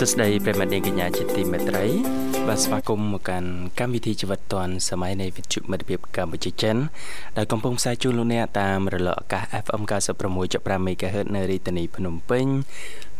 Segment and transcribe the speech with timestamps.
[0.00, 1.86] សួស្តីប្រិមត្តនាងកញ្ញាជាទីមេត្រី
[2.48, 6.76] បាទស្វាគមន៍មកកាន់កម្មវិធីជីវិតឌွန်សម័យនៃវិទ្យុមិត្តភាពកម្ពុជាចិន
[7.36, 9.82] ដែលកំពុងផ្សាយជូនលោកអ្នកតាមរលកអាកាស FM
[10.30, 12.46] 96.5 MHz នៅរាជធានីភ្នំពេញ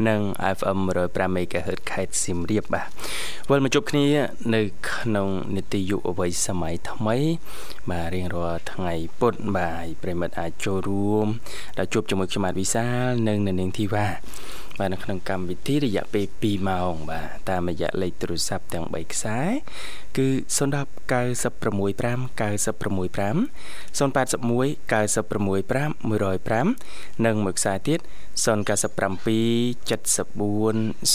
[0.08, 0.20] និង
[0.58, 2.86] FM 105 MHz ខេត្តសៀមរាបបាទ
[3.50, 4.06] វិលមកជួបគ្នា
[4.54, 7.16] នៅក្នុងនីតិយុវវ័យសម័យថ្មី
[7.90, 11.26] បាទរៀងរាល់ថ្ងៃពុធបាទប្រិមិត្តអាចចូលរួម
[11.78, 14.06] ដល់ជួបជាមួយខ្ញុំបាទវិសាលនិងនៅនាងធីវ៉ា
[14.78, 19.38] បាទនៅក្នុងកម្មវិធីរយៈពេល2ម៉ោង បាទតាមរយៈលេខទូរស័ព្ទទាំង3ខ្សែ
[20.18, 20.58] គឺ010
[21.12, 21.98] 965
[22.38, 23.48] 965
[23.98, 24.38] 081
[24.92, 28.44] 965 105និងមួយខ្សែទៀត097 74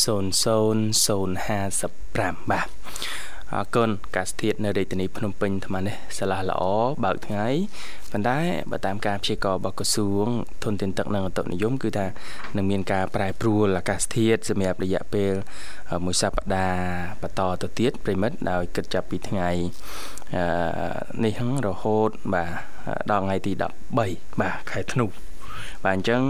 [0.04, 2.68] 00 055បាទ
[3.58, 6.64] អរគុណកាសធាតនៅរាជធានីភ្នំពេញអាត្មានេះឆ្លាស់ល្អ
[7.04, 7.48] បើកថ្ងៃ
[8.12, 8.38] ប៉ុន្តែ
[8.72, 10.28] បើតាមការព្យាករណ៍របស់ក្រសួង
[10.64, 12.06] ធនធានទឹកនិងអតុនិយមគឺថា
[12.56, 15.34] នឹងមានការប្រែប្រួលអាកាសធាតុសម្រាប់រយៈពេល
[16.06, 16.80] មួយសប្តាហ៍
[17.22, 19.50] បន្តទៅទៀតប្រិមិត្តដោយគិតចាប់ពីថ្ងៃ
[21.24, 22.50] នេះរហូតបាទ
[23.12, 25.06] ដល់ថ្ងៃទី13បាទខែធ្នូ
[25.86, 26.22] បាទអញ្ចឹង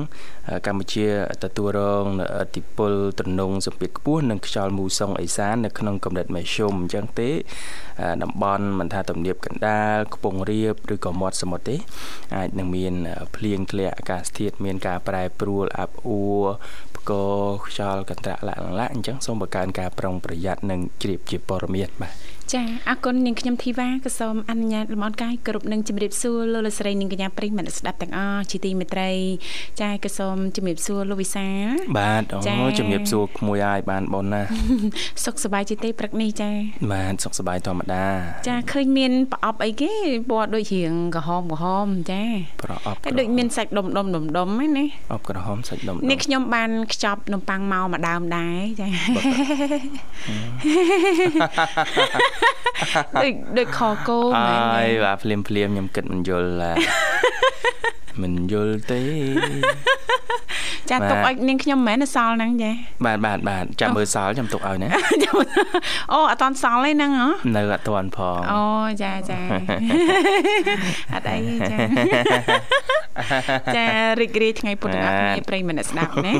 [0.67, 1.07] កម្ពុជា
[1.43, 7.29] ទទួលរងនៅឥទ្ធិពលទំនងសម្ពាធខ្ពស់និងខ្យល់មូសុងអេសាននៅក្នុងកម្រិតមធ្យមអញ្ចឹងទេ
[8.23, 11.75] តំបន់មិនថាទំនាបកណ្ដាលខ្ពង់រាបឬក៏មាត់សមុទ្រទេ
[12.35, 12.93] អាចនឹងមាន
[13.35, 16.45] ភ្លៀងធ្លាក់អាកាសធាតុមានការប្រែប្រួលអាប់អួរ
[16.97, 29.11] ផ្គរខ្យល់កន្ត្រាក់លាក់លាក់អញ្ចឹងសូមបង្កើនការប្រុងប្រយ័ត្ននិងជ្រាបជាព័ត៌មានបាទ ចាអរគុណនាងខ្ញុំធីវ៉ាក៏សូមអនុញ្ញាតលំអរកាយគ្រប់នឹងជម្រាបសួរលោកលោកស្រីនាងកញ្ញាប្រិយមិត្តស្ដាប់ទាំងអស់ជាទីមេត្រី
[29.81, 31.47] ចាក៏សូមជម្រាបសួរលោកវិសា
[31.99, 32.39] បាទអូ
[32.77, 34.41] ជម្រាបសួរក្មួយហើយបានបងណា
[35.25, 36.51] សុខសប្បាយជាទេព្រឹកនេះចា
[36.91, 38.05] បាទសុខសប្បាយធម្មតា
[38.47, 39.93] ចាឃើញមានប្រអប់អីគេ
[40.29, 42.23] ពណ៌ដូចរៀងក្រហមក្រហមចា
[42.63, 48.87] ប្រអប់ហើយដូចមានសាច់ដុំដុំដុំដុំហ្នឹងណាអប់ក្រហមសាច់ដុំនេះខ្ញុំបានខ្ចប់នំប៉័ងមកមួយដើមដែរចា
[53.23, 56.49] ដូចដូចខគោមែនហើយបាទភ្លាមភ្លាមខ្ញុំគិតមិនយល់
[58.21, 59.01] មិនយល់ទេ
[60.89, 62.71] ចាទុកឲ្យនាងខ្ញុំមិនមែនសល់ហ្នឹងចា
[63.05, 64.89] បាទបាទបាទចាំមើលសល់ខ្ញុំទុកឲ្យណា
[66.13, 68.61] អូអត់តន់សល់ទេហ្នឹងហ៎នៅអត់តន់ផងអូ
[69.03, 69.39] ចាចា
[71.13, 71.37] អត់អី
[71.71, 71.77] ចា
[73.75, 73.85] ចា
[74.21, 76.33] រីករាយថ្ងៃពុទ្ធអង្គគ្នាប្រិយមិត្តស្ដាប់ណា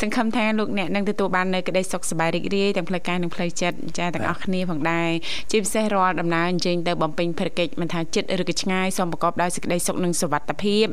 [0.00, 5.10] សង្ឃឹមថាលោកអ្នកនឹងទទួលបាននូវក្តីសុខសប្បាយរីករាយទាំងផ្លូវកាយនិងផ្លូវចិត្តចាទាំងអស់គ្នាផងដែរ
[5.50, 10.86] ជាពិសេសរាល់ដំណើរអញ្ជើញទៅបំពេញភារកិច្ចមិនថាចិត្តឬក៏ឆ្ងាយសូមប្រកបដោយសេចក្តីសុខនិងសុវត្ថិភាព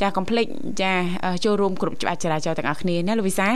[0.00, 0.46] ចាកុំភ្លេច
[0.82, 0.94] ចា
[1.44, 3.48] ចូលរួមគ្រប់ច្បាប់ចរាចរណ៍ទាំងអស់គ្នាណាលោកវិសា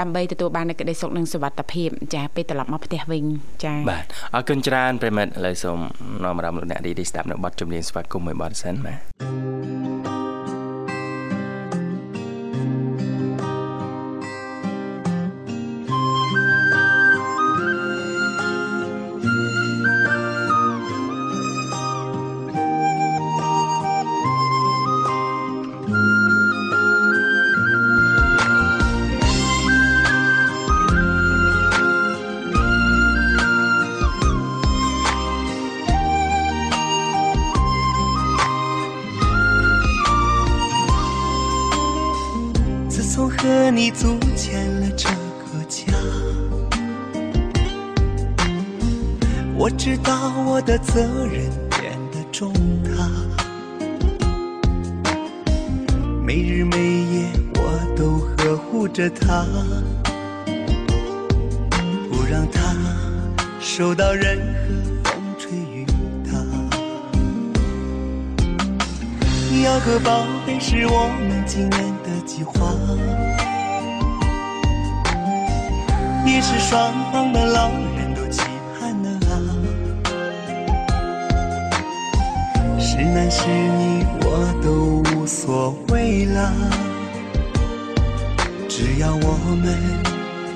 [0.00, 3.24] ដើម្បីទទួលបាននូវក្តីសុខនិងសុវត្ថិភាពចាពេលត្រឡប់មកផ្ទះវិញ
[3.64, 5.78] ចាបាទអរគុណច្រើនប្រិមិត្តឥឡូវសូម
[6.24, 8.98] នាំអារម្មណ៍លោកអ្នករីស្ដាប់នៅបទចម្រៀងស្វាគមន៍មួយបទសិនបាទ
[50.06, 52.52] 把我的责任变得重
[52.84, 52.90] 大，
[56.22, 59.44] 每日每夜我都呵护着她，
[62.08, 62.72] 不让她
[63.60, 65.84] 受到任何风吹雨
[66.24, 66.38] 打。
[69.64, 72.70] 要个宝贝是我们今年的计划。
[76.24, 77.70] 也是双方的老
[83.16, 86.52] 男是你我都无所谓啦，
[88.68, 89.74] 只要我们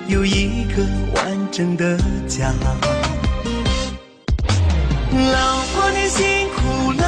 [0.06, 0.82] 有一个
[1.14, 1.96] 完整的
[2.28, 2.52] 家。
[5.10, 7.02] 老婆你辛苦了，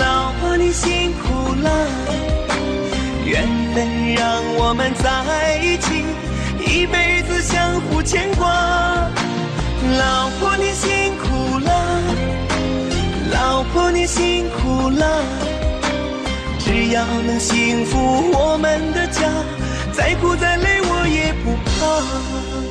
[0.00, 1.70] 老婆你辛苦了，
[3.24, 3.46] 缘
[3.76, 6.04] 分让我们在一起。
[6.66, 8.44] 一辈子相互牵挂。
[9.98, 11.03] 老婆你辛，
[13.74, 15.04] 婆你辛苦了，
[16.60, 17.98] 只要能幸福
[18.32, 19.20] 我们的家，
[19.92, 22.63] 再苦再累我也不怕。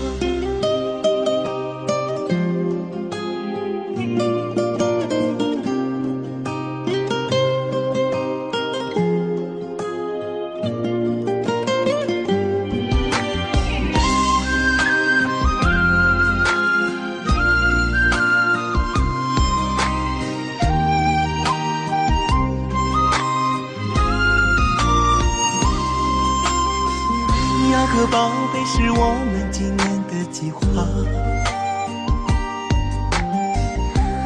[28.75, 30.59] 是我们今年的计划，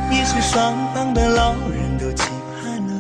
[0.10, 2.94] 也是双方的老人都期盼了。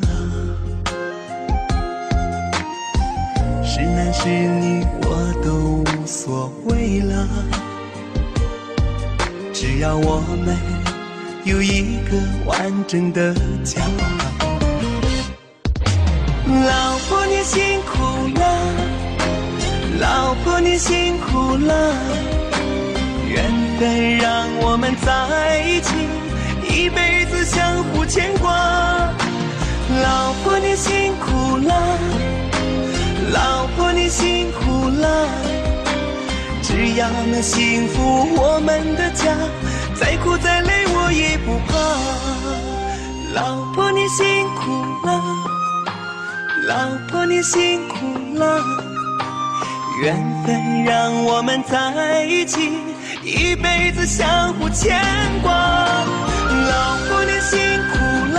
[3.63, 7.25] 是男是女我都无所谓了，
[9.53, 10.53] 只要我们
[11.45, 13.33] 有一个完整的
[13.63, 13.81] 家。
[16.45, 17.86] 老婆你辛苦。
[20.77, 21.95] 辛苦了，
[23.27, 23.43] 缘
[23.79, 25.95] 分让我们在一起，
[26.69, 28.51] 一辈子相互牵挂。
[30.03, 31.97] 老婆你辛苦了，
[33.33, 35.27] 老婆你辛苦了，
[36.61, 39.35] 只要能幸福我们的家，
[39.95, 41.73] 再苦再累我也不怕。
[43.33, 45.23] 老婆你辛苦了，
[46.67, 46.75] 老
[47.09, 47.95] 婆你辛苦
[48.35, 48.96] 了。
[50.01, 50.15] 缘
[50.45, 52.71] 分让我们在一起，
[53.23, 55.01] 一辈子相互牵
[55.41, 55.51] 挂。
[55.51, 57.57] 老婆你辛
[57.91, 57.97] 苦
[58.33, 58.37] 了，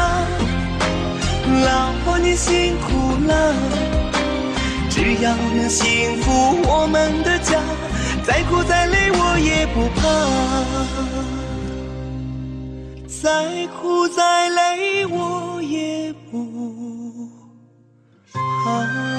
[1.64, 3.54] 老婆你辛苦了，
[4.88, 7.58] 只要能幸福我们的家，
[8.24, 10.08] 再苦再累我也不怕，
[13.20, 16.46] 再苦再累我也不
[18.62, 19.17] 怕。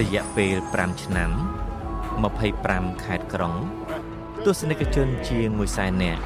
[0.00, 1.30] រយៈពេល5ឆ្នាំ
[2.16, 3.54] 25ខេត្តក្រុង
[4.44, 6.22] ទស្សនិកជនជាង100,000នាក់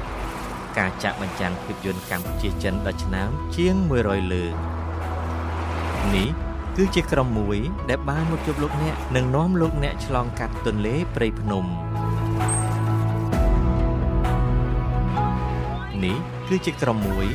[0.77, 4.53] ការចាក់បញ្ចាំងភាពយន្តកម្ពុជាចិនដល់ឆ្នាំជាង100លើក
[6.15, 6.29] នេះ
[6.77, 11.65] គឺជាក្រុមមួយ ដែលបានមកជួបលោកអ្នកនិងនាំលោកអ្នកឆ្លងកាត់ទន្លេព្រៃភ្នំ
[16.03, 16.17] នេះ
[16.49, 17.27] គឺជាក្រុមមួយ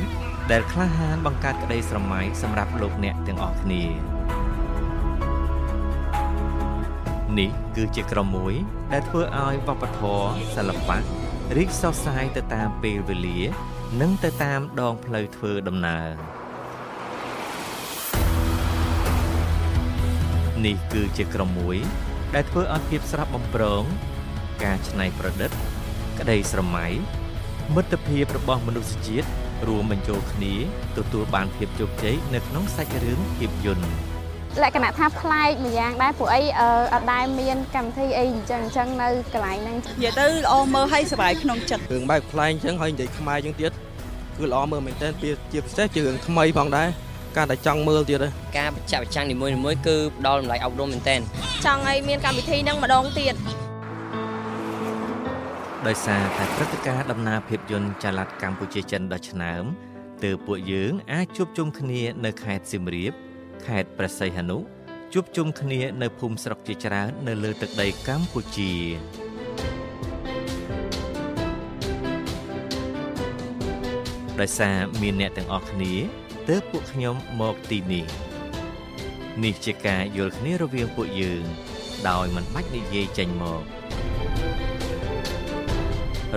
[0.51, 4.14] ដែលក្លាហានបង្កើតក្តីស្រមៃសម្រាប់លោកអ្នកទាំងអស់គ្នា
[7.39, 8.55] នេះគឺជាក្រុមមួយ
[8.91, 10.97] ដែលធ្វើឲ្យវប្បធម៌សិល្បៈ
[11.57, 13.39] រីកសុសសាយទៅតាមពេលវេលា
[14.01, 16.07] និងទៅតាមដងផ្លូវធ្វើដំណើរ
[20.65, 21.77] នេះគឺជាក្រុមមួយ
[22.35, 23.83] ដែលធ្វើឲ្យភាពស្រស់បំព្រង
[24.63, 25.51] ការច្នៃប្រឌិត
[26.19, 26.87] ក្តីស្រមៃ
[27.75, 29.27] មិត្តភាពរបស់មនុស្សជាតិ
[29.67, 30.53] រួមបញ្ចូលគ្នា
[30.97, 34.14] ទទួលបានភាពជោគជ័យនៅក្នុងសាច់រឿងភាពយន្ត
[34.63, 36.41] លក្ខណៈថាប្លែកម្យ៉ាងដែរព្រោះអី
[36.93, 43.71] អត់ដែលមានកម្មវិធីអីអញ្ចឹងអញ្ចឹងនៅកន្លែងហ្នឹងនិយាយទៅល្អមើលឲ្យសុបាយក្នុងចិត្តរឿងបែបប្លែកអញ្ចឹងហើយនិយាយខ្មែរអញ្ចឹងទៀត
[44.37, 45.09] គឺល្អមើលមែនតើ
[45.51, 46.87] ជាពិសេសជារឿងថ្មីផងដែរ
[47.37, 48.25] ការតែចង់មើលទៀត
[48.57, 51.15] ការចាក់ប្រចាំងនីមួយៗគឺផ្ដល់តម្លៃអប់រំមែនតើ
[51.65, 53.35] ចង់ឲ្យមានកម្មវិធីហ្នឹងម្ដងទៀត
[55.87, 59.63] ដោយសារតែព្រឹត្តិការណ៍ដំណើរភាពយន្តចល័តកម្ពុជាចិនដ៏ឆ្នើម
[60.23, 63.13] ទើបពួកយើងអាចជួបជុំគ្នានៅខេត្តសៀមរាប
[63.67, 64.57] ខេត្តព្រះសីហនុ
[65.13, 68.73] ជួបជុំគ្នានៅភូមិស្រុកជាច្រើននៅលើទឹកដីកម្ពុជា
[74.39, 75.93] ដោយសារមានអ្នកទាំងអស់គ្នា
[76.49, 78.05] ទើបពួកខ្ញុំមកទីនេះ
[79.43, 81.43] នេះជាការយល់គ្នារវាងពួកយើង
[82.09, 83.63] ដោយមិនបាច់និយាយចេញមក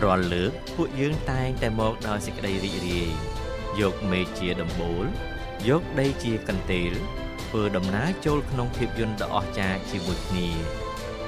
[0.04, 3.10] រាល់លើកពួកយើងតែងតែមកដោយសេចក្តីរីករាយ
[3.80, 5.06] យកមេជាដំបូល
[5.68, 6.92] យកដីជាកន្ទេល
[7.46, 10.48] ធ្វើដំណើរចូលក្នុងភាពយន្តដ៏អស្ចារ្យជាមួយគ្នា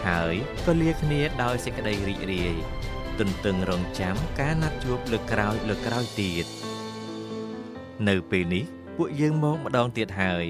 [0.07, 0.35] ហើយ
[0.67, 2.55] ក៏លាគ្នាដោយសេចក្តីរីករាយ
[3.19, 6.47] ទន្ទឹងរង់ចាំការណាត់ជួបលើកក្រោយលើកក្រោយទៀត
[8.09, 8.65] នៅពេលនេះ
[8.97, 10.47] ពួកយើងមកម្ដងទៀតហើយ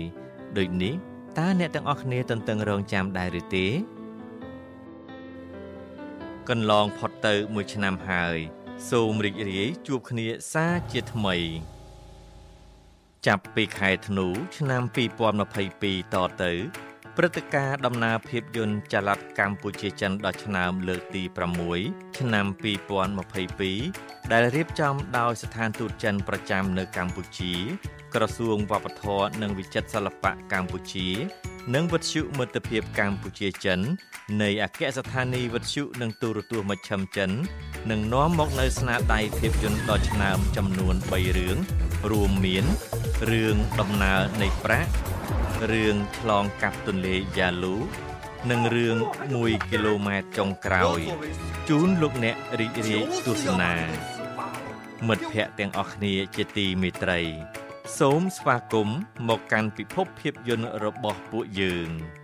[0.59, 0.95] ដូចនេះ
[1.39, 3.67] តើអ្នកទាំងអស់គ្នាទន្ទឹងរង់ចាំដែរឬទេ
[6.49, 8.39] កន្លងផុតទៅមួយឆ្នាំហើយ
[8.91, 11.37] សូមរីករាយជួបគ្នាសាជាថ្មី
[13.27, 14.27] ចាប់ពីខែធ្នូ
[14.59, 14.83] ឆ្នាំ
[15.49, 16.53] 2022តទៅ
[17.17, 21.23] ព្រឹត្តិការណ៍ដំណើរភាពយន្តចល័តកម្ពុជាចិនដល់ឆ្នាំលើកទី
[21.71, 22.47] 6ឆ្នាំ
[23.39, 27.55] 2022ដែលរៀបចំដោយស្ថានទូតចិនប្រចាំនៅកម្ពុជា
[28.15, 31.09] ក្រសួងវប្បធម៌និងវិចិត្រសិល្បៈកម្ពុជា
[31.75, 33.81] និងវិទ្យុមិត្តភាពកម្ពុជាចិន
[34.43, 37.31] នៃអគ្គស្ថានីយ៍វិទ្យុនិងទូរទស្សន៍មជ្ឈិមចិន
[37.91, 41.57] នឹងនាំមកនៅស្នាដៃភាពយន្តដ៏ឆ្នើមចំនួន3រឿង
[42.11, 42.67] រួមមាន
[43.29, 44.93] រឿងដំណើរនៃប្រាក់
[45.71, 47.77] រឿងឆ្លងកាត់ទន្លេយ៉ាលូ
[48.51, 48.97] និងរឿង
[49.33, 51.01] 1គីឡូម៉ែត្រចុងក្រោយ
[51.69, 53.73] ជូនលោកអ្នករីករាយទស្សនា
[55.09, 57.21] មិត្តភ័ក្តិទាំងអស់គ្នាជាទីមេត្រី
[57.99, 58.99] សូមស្វាគមន៍
[59.29, 61.91] មកកាន់ពិភពភាពយន្តរបស់ពួកយើង។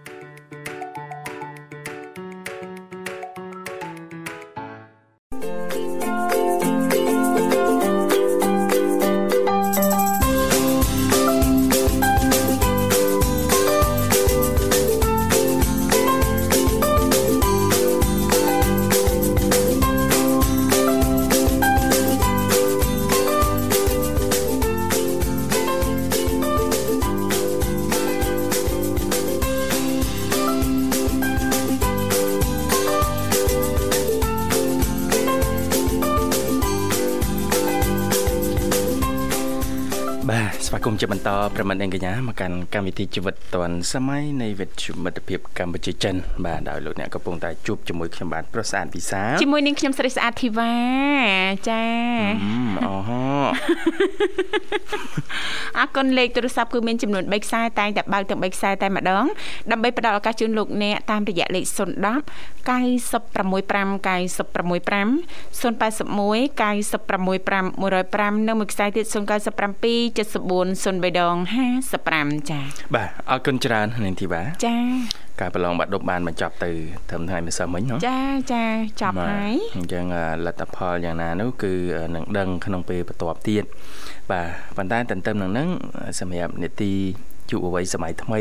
[40.87, 46.15] គមន៍ជាបន្តប្រិមត្តអ្នកកញ្ញាមកកាន់កម្មវិធីជីវិតឌွန်សម័យនៃវិទ្យុមិត្តភាពកម្ពុជាចិន
[46.45, 50.73] បាទដោយលោកអ្នកកំពុងតែជួបជាមួយខ្ញុំបាទប្រុសស្អាតវិសាជាមួយនឹងខ្ញុំស្រីស្អាតធីវ៉ា
[51.69, 51.83] ចា
[52.85, 53.23] អូហូ
[55.79, 59.25] អរគុណលេខទូរស័ព្ទគឺមានចំនួន3ខ្សែតែងតែបើកទាំង3ខ្សែតែម្ដង
[59.71, 61.77] ដើម្បីផ្ដល់ឱកាសជូនលោកអ្នកតាមរយៈលេខ010
[62.67, 63.67] 965
[64.07, 65.09] 965
[65.61, 65.97] 081
[66.61, 67.77] 965
[68.37, 71.37] 105និងមួយខ្សែទៀត097 74 03ដង
[71.93, 72.65] 55ចា៎
[72.95, 76.71] បាទអរគុណច្រើននាងធីវ៉ាចា៎ការប្រឡងបាក់ឌុបបានបញ្ចប់ទៅ
[77.11, 78.21] ត្រឹមថ្ងៃម្សិលមិញណាចា
[78.53, 78.65] ចា
[79.03, 80.05] ចប់ហើយអញ្ចឹង
[80.47, 81.73] លទ្ធផលយ៉ាងណានោះគឺ
[82.15, 83.65] នឹងដឹងក្នុងពេលបន្ទាប់ទៀត
[84.31, 85.69] បាទប៉ុន្តែទន្ទឹមនឹងហ្នឹង
[86.21, 86.93] សម្រាប់នេតិ
[87.51, 88.41] យុវវ័យសម័យថ្មី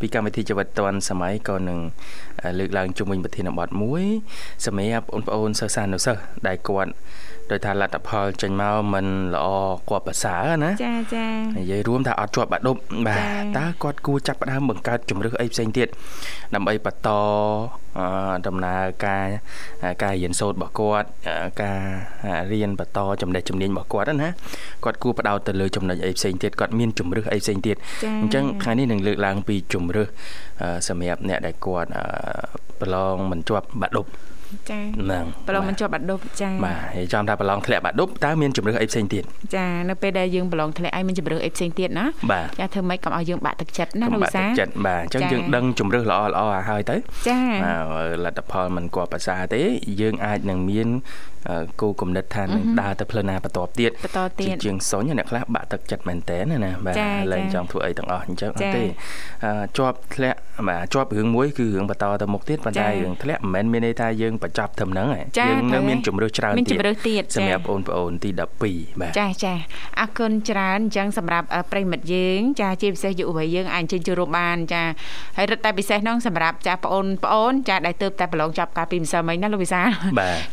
[0.00, 1.78] ពីកម្មវិធីជីវិតឌွန်សម័យក៏នឹង
[2.58, 4.04] លើកឡើងជុំវិញប្រធានបទមួយ
[4.66, 6.92] សម្រាប់បងប្អូនសិស្សានុសិស្សដែលគាត់
[7.50, 9.46] ដោយថាលទ្ធផលចេញមកមិនល្អ
[9.90, 11.26] គាត់ប្រសើរណាចាចា
[11.58, 12.76] និយាយរួមថាអត់ជាប់បាក់ឌុប
[13.06, 13.20] បាទ
[13.58, 15.88] តើគាត់គួរចាប់ផ្ដើមបង្កើតជំរឿសអីផ្សេងទៀត
[16.54, 17.08] ដើម្បីបន្ត
[18.46, 19.26] ដំណើរការ
[20.02, 21.08] ការរៀនសូត្ររបស់គាត់
[21.62, 21.80] ការ
[22.52, 24.30] រៀនបន្តចំណេះជំនាញរបស់គាត់ណា
[24.84, 27.76] គាត់គួរផ្ដោតទៅលើចំណុចអីផ្សេងទៀតគាត់មានជំរឿសអីផ្សេងទៀត
[28.22, 30.08] អញ្ចឹងថ្ងៃនេះនឹងលើកឡើងពីជំរឿស
[30.88, 31.90] សម្រាប់អ្នកដែលគាត់
[32.80, 34.06] ប្រឡងមិនជាប់បាក់ឌុប
[34.70, 39.24] ចាហ្នឹងប្រឡងមិនជាប់បាក់ឌុបចាបាទហើយចំថាប្រឡងធ្លាក់បាក់ឌុបតើមានជំរឿសអីផ្សេងទៀត
[39.56, 42.06] ចានៅពេលដែលយើងប្រឡងធ្លាក់អីមានជំរឿសអីផ្សេងទៀតណា
[42.60, 46.96] ចាធ្វើម៉េចកុំឲ្យយើងបាក់ទឹកចិត្តណាលោកវិសាបាក់ទឹកចិត្តបាទអញ្ចឹងយើងដឹងជំរឿសល្អល្អឲ្យហើយទៅ
[47.28, 47.40] ចា
[48.24, 49.62] លទ្ធផលមិនគួរប្រសាទេ
[50.00, 50.88] យើងអាចនឹងមាន
[51.80, 56.96] គោលគំនិតថានឹងដើរទៅផ្លូវណាបន្តទៀតបន្តទៀតជាងសុញអ្នកខ្លះបាក់ទឹកចិត្តមែនតើណាបាទ
[57.32, 58.84] លែងចង់ធ្វើអីទាំងអស់អញ្ចឹងអត់ទេ
[59.78, 60.38] ជាប់ធ្លាក់
[60.68, 68.30] បាទជាប់រឿងមួយគឺរឿងបន្តទៅមុខទៀតប៉ុន្តែរឿងធ្លាក់មិនមែនមានន័យថាយើងបញ្ចប់ត្រឹមហ្នឹងយើងនៅមានជំរឿសច្រើនទៀតមានជំរឿសទៀតសម្រាប់បងប្អូនទី
[68.66, 69.54] 12បាទចាចា
[70.00, 74.82] អរគុណច្រើនអញ្ចឹងសម្រាប់ប្រិមិត្តយើង ចាជាពិសេសយុវវ័យយើងអាចជិញ្ជរួមបានចា
[75.36, 79.82] ហើយរឹតតែពិសេសហ្នឹងសម្រាប់ចាបងប្អូនបងប្អូនចាដែលទើបតែប្រឡងចាប់កាលពីម្សិលមិញណាលោកវិសា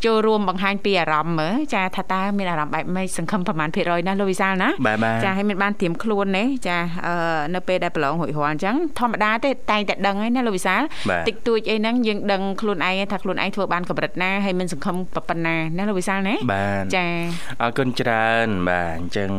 [0.05, 4.69] ចូលរួមបង្ហាញពីអារម្មណ៍មើលចាថាតើមានអារម្មណ៍បែបម៉េចសង្ឃឹមប្រហែលភាគរយណាលោកវិសាលណា
[5.25, 6.77] ចាឲ្យមានបានត្រៀមខ្លួននេះចា
[7.55, 10.81] នៅពេលដែលប្រឡងរួចរាល់អញ្ចឹងធម្មតាទេតែងតែដឹងហើយណាលោកវិសាល
[11.27, 14.95] តិចតួចអីហ្នឹងយើងដឹងខ្លួនឯងថាខ្លួនឯងធ្វើបានកម្រិតណាហើយមានសង្ឃឹម
[15.29, 16.35] ប៉ុណ្ណាណាលោកវិសាលណា
[16.95, 17.05] ចា
[17.61, 19.29] អរគុណច្រើនបាទអញ្ចឹង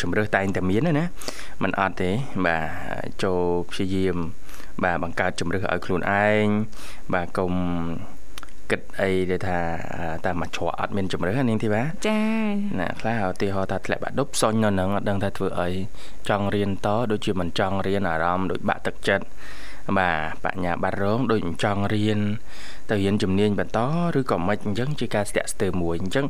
[0.00, 1.06] ជំរឿសតែងតែមានណា
[1.62, 2.10] มันអត់ទេ
[2.46, 2.64] បាទ
[3.22, 3.40] ចូល
[3.70, 4.16] ព្យាយាម
[4.84, 6.44] បាទបង្កើតជំរឿសឲ្យខ្លួនឯង
[7.14, 7.52] បាទកុំ
[8.70, 9.58] គិតអីដែលថា
[10.26, 12.20] តាមមួយច្រកអត់មានជំរឿនាងធីបាចា
[12.78, 15.68] ណាខ្លះឧទាហរណ៍ថាធ្លាក់បាក់ឌុបសុញនៅនឹងអត់ដឹងថាធ្វើអី
[16.28, 19.26] ចង់រៀនតដូចជាមិនចង់រៀនអារម្មណ៍ដូចបាក់ទឹកចិត្ត
[19.98, 22.20] បាទបញ្ញាបត្ររងដូចចង់រៀន
[22.90, 23.78] ទៅរៀនជំនាញបន្ត
[24.18, 26.26] ឬក៏មិនអញ្ចឹងជាការស្ទាក់ស្ទើរមួយអញ្ចឹង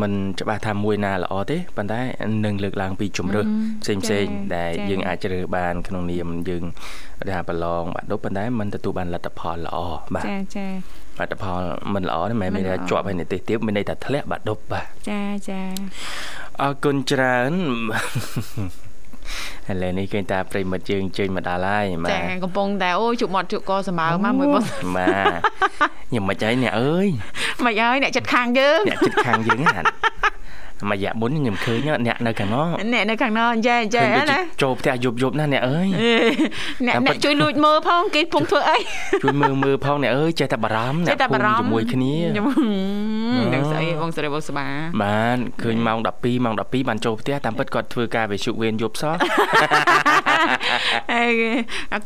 [0.00, 2.00] មិនច្បាស់ថាមួយណាល្អទេប៉ុន្តែ
[2.44, 3.42] នឹងលើកឡើងពីជំរឿ
[3.82, 6.64] ផ្សេងផ្សេងដែលយើងអាចជ្រើសបាន ក្នុងនាមយើង
[7.30, 9.76] ថាប្រឡងបាក់ឌុបប៉ុន្តែมันទទួលបានលទ្ធផលល្អ
[10.14, 10.66] បាទចាចា
[11.20, 11.62] លទ្ធផល
[11.94, 15.60] មិនល្អទេមិនមែនថាជាប់ហើយនិទេសទៀតមានន័យថាធ្លាក់បាក់ឌុបបាទចាចា
[16.60, 17.52] អរគុណច្រើន
[19.70, 24.62] ឥឡូវនេះឃើញតាប្រិមិត្តយើងជើញមកដល់ហើយបាទចាកំពុងតែអូជក់មាត់ជក់កសម្បើមកមួយបុត
[24.96, 25.06] បា
[25.38, 25.40] ទ
[26.12, 27.08] ញ៉ាំមិនអីអ្នកអើយ
[27.64, 29.84] មិនអើយអ្នកចិត្តខាងយើងអ្នកចិត្តខាងយើងហ្នឹង
[30.90, 35.86] មួយរយៈមុនខ្ញុំឃើញអ្នកនៅខាងនោះអ្នកនៅខាងនោះចាចាឃើញដូចជាណាចូលផ្ទះយប់យប់ណាអ្នកអើយ
[36.86, 38.78] អ្នកតាមពិអ្នកតជួយលួចមើលផងគេពុំធ្វើអី
[39.22, 44.66] ជួយមើលមើលផងអ្នកអើយចេះតែបារម្ភចេះអ្នកតែបារម្ភជាមួយគ្នាខ្ញុំដឹងស្អីបងស្រីបងស្បា
[45.04, 49.14] បានឃើញម៉ោង12ម៉ោង12បានចូលផ្ទះតាមពិតគាត់ធ្វើការវិសុវេនយប់សោះ
[51.12, 51.24] អេ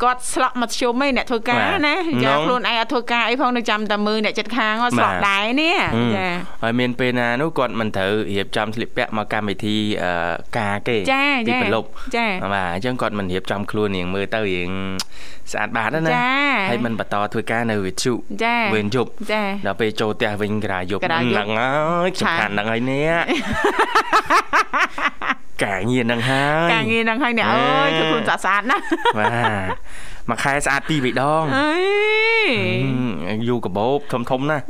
[0.02, 6.26] គាត់ស្លក់មកធ្យមឯងអ្នកធ្វើការបាទណាចាហ្នឹងខ្លួនឯងអត់ធ្វើការអីផងនៅចាំតែមើលអ្នកចិត្តខាងគាត់ស្លក់បាទដែរនេះហឹមចា
[6.62, 14.70] ហើយមានពេលណានោះគាត់មិនត្រូវរៀបចំស្លៀកពាក់មកកម្មវិធីអឺការគេចាទីចាប្រឡប់ចាបាទអញ្ចឹងគាត់មិនរៀបចំខ្លួនរៀងមើលទៅរៀង
[15.52, 16.30] ស្អាតបាតណាចា
[16.70, 18.12] ហើយមិនបន្តធ្វើការនៅវិទ្យុ
[18.44, 21.70] ចាវេនយប់ចាដល់ពេលចូលផ្ទះវិញក្រាយប់ក្រាយប់ហ្នឹងហើ
[22.06, 23.12] យសំខាន់ហ្នឹងហើយនេះ
[25.64, 28.76] ការងារហ្នឹងហើយការងារហ្នឹងហើយអ្នកអើយធ្វើខ្លួនស្អាតស្អាតណា
[29.18, 29.26] បា
[29.66, 29.68] ទ
[30.30, 31.72] មួយខែស្អាតពីរបីដងអើ
[32.44, 32.50] យ
[33.28, 34.62] ហឹមយូរកបោបធំធំណាស់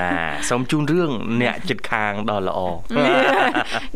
[0.00, 1.10] បាទសូមជូនរឿង
[1.42, 2.60] អ្នកចិត្តខាងដ៏ល្អ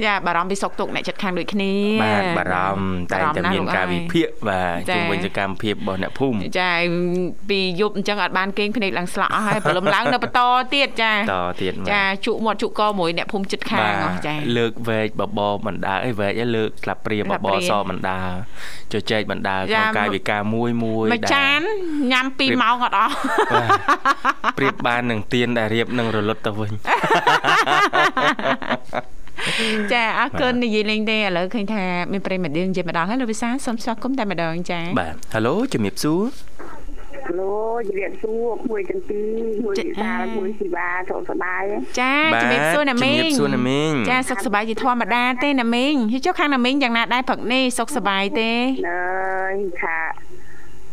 [0.05, 1.73] យ៉ាបារម្ភពីសុខទុក្ខអ្នកចិត្តខាងដូចគ្នា
[2.05, 6.73] បាទបារម្ភតែងតែមានការវិភាគបាទចា៎ជំវិញសកម្មភាពរបស់អ្នកភូមិចា
[7.51, 10.41] ពីយប់អញ្ចឹងអត់បានគេងភ្នែកឡើងស្លាក់អស់ហើយព្រលឹមឡើងនៅបន្ត
[10.75, 11.19] ទៀតចាត
[11.63, 18.21] ទៀតបាទចាជក់មាត់ជក់កមួយអ្នកភូមិចិត្តខាងអស់ចាលើកវែកបបរបណ្ដាអីវែកឯងលើកស្លាបព្រាស្លាបបបព្រារសបណ្ដា
[18.93, 21.61] ជជែកបណ្ដាចាក្នុងកាយវិការមួយមួយមួយចាន
[22.13, 23.15] ញ៉ាំ2ម៉ោងអត់អស់
[23.53, 23.69] បាទ
[24.59, 26.73] ប្រៀបបាននឹងទៀនដែលរៀបនឹងរលត់ទៅវិញ
[29.93, 36.21] ចាអរគុណនិយាយលេងទេឥឡូវឃើញថាមានប្រិយមិត្តយើងនិយាយមកដល់ហើយលោកវិសាលសូមស្វាគមន៍តែម្ដងចាបាទហៅឡូជំរាបសួរ
[37.39, 37.55] ឡូ
[37.87, 41.63] ជំរាបសួរមួយទាំងពីរមួយចា៎វិសាលមួយស៊ីបាសុខសប្បាយ
[42.01, 48.51] ចាជំរាបសួរណាមីជំរាបសួរណាមីងចាសុខសប្បាយជាធម្មតាទេណាមីងហើយចុះខាងណាមីងយ៉ាងណាដែរព្រឹកនេះសុខសប្បាយទេ
[48.89, 49.99] អើយថា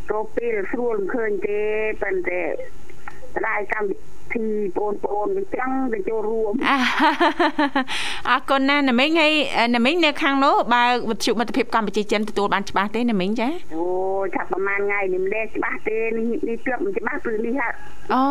[0.10, 1.62] ចូលពេលស្រួលមិនឃើញទេ
[2.02, 2.42] ប៉ុន្តែ
[3.36, 4.17] ស្ដាយកម្មវិធី
[4.78, 6.78] បងប្អូនវាចឹងទៅចូលរួមអា
[8.30, 9.34] អរគុណណាស់ណាមីងហើយ
[9.76, 13.86] ណាមីងនៅខាងនោះបើវិទ្យុមិត្តភាពកម្ពុជាចិនទទួលបានច្បាស់ទេណាមីងចាអូ
[14.26, 17.70] យថាប្រហែលថ្ងៃនេះមិនដែរច្បាស់ទេនេះនេះទើបមិនច្បាស់ព្រោះនេះហា
[18.14, 18.22] អូ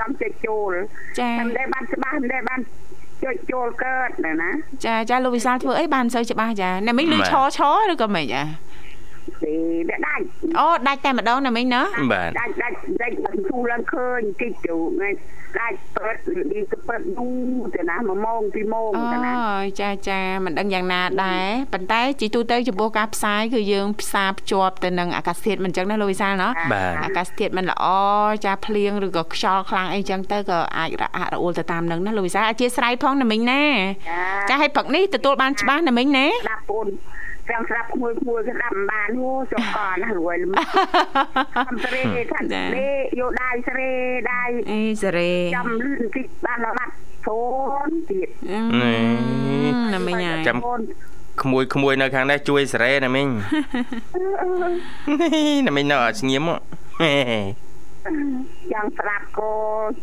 [0.00, 0.72] ចាំចុចចូល
[1.18, 2.60] ចាតែមិនដែរបានច្បាស់មិនដែរបាន
[3.24, 4.50] ចុចចូលកើតណាណា
[4.86, 7.60] ចាចាលោកវិសាលធ្វើអីបានមិនសូវច្បាស់ចាណាមីងលឺបាទឆឆ
[7.92, 8.42] ឬក៏មិនចា
[9.42, 9.54] ទេ
[9.88, 10.24] វាដាច់
[10.58, 11.82] អូដាច់តែម្ដងណាមីងណា
[12.12, 15.08] បាទដាច់ដាច់ដាច់បានទូឡើងឃើញតិចទៅថ្ងៃ
[15.58, 16.16] ដាច់ពេត
[16.52, 17.26] នេះទៅពេតយូ
[17.62, 27.84] រទៅណាមួយម៉ោងពីរម៉ោងអូទៅណាយចាចាមិនដឹងយ៉ាងណាដែរប៉ុន្តែជីទូទៅចំពោះការផ្សាយគឺយើងផ្សារភ្ជាប់ទៅនឹងអាកាសធាតុមិនអញ្ចឹងណាលោកវិសាលណាបាទអាកាសធាតុមិនល្អ
[28.44, 33.62] ចាភ្លៀងឬក៏ខ្យល់ខ្លាំងអីចឹងទៅក៏អាចរអាក់រអួលទៅតាមនឹងណាលោកវិសាលអធិស្ឋានផងណាមីងណា
[34.50, 36.86] ចាឲ្យព្រឹកនេះទទួលបានច្បាស់ណាមីងណាស្ដាប់បង
[37.50, 40.52] ចាំស្ដាប់ក្មួយក្មួយស្ដាប់មិនបានហូចុះកណារួយលំ
[41.70, 42.00] អំស្រេ
[42.32, 42.40] ថា
[42.76, 43.90] លេយកដៃស្រេ
[44.32, 46.92] ដៃអេសេរីចាំលឿនតិចបានដល់បាត់
[47.26, 47.38] សូ
[47.88, 50.56] នទៀតអឺនេះណាមីងហើយចាំ
[51.42, 53.28] ក្មួយក្មួយនៅខាងនេះជួយសេរីណាមីង
[55.66, 57.12] ណាមីងនៅអត់ស្ងៀមហ៎
[58.72, 59.52] ចាំស្ដាប់ក៏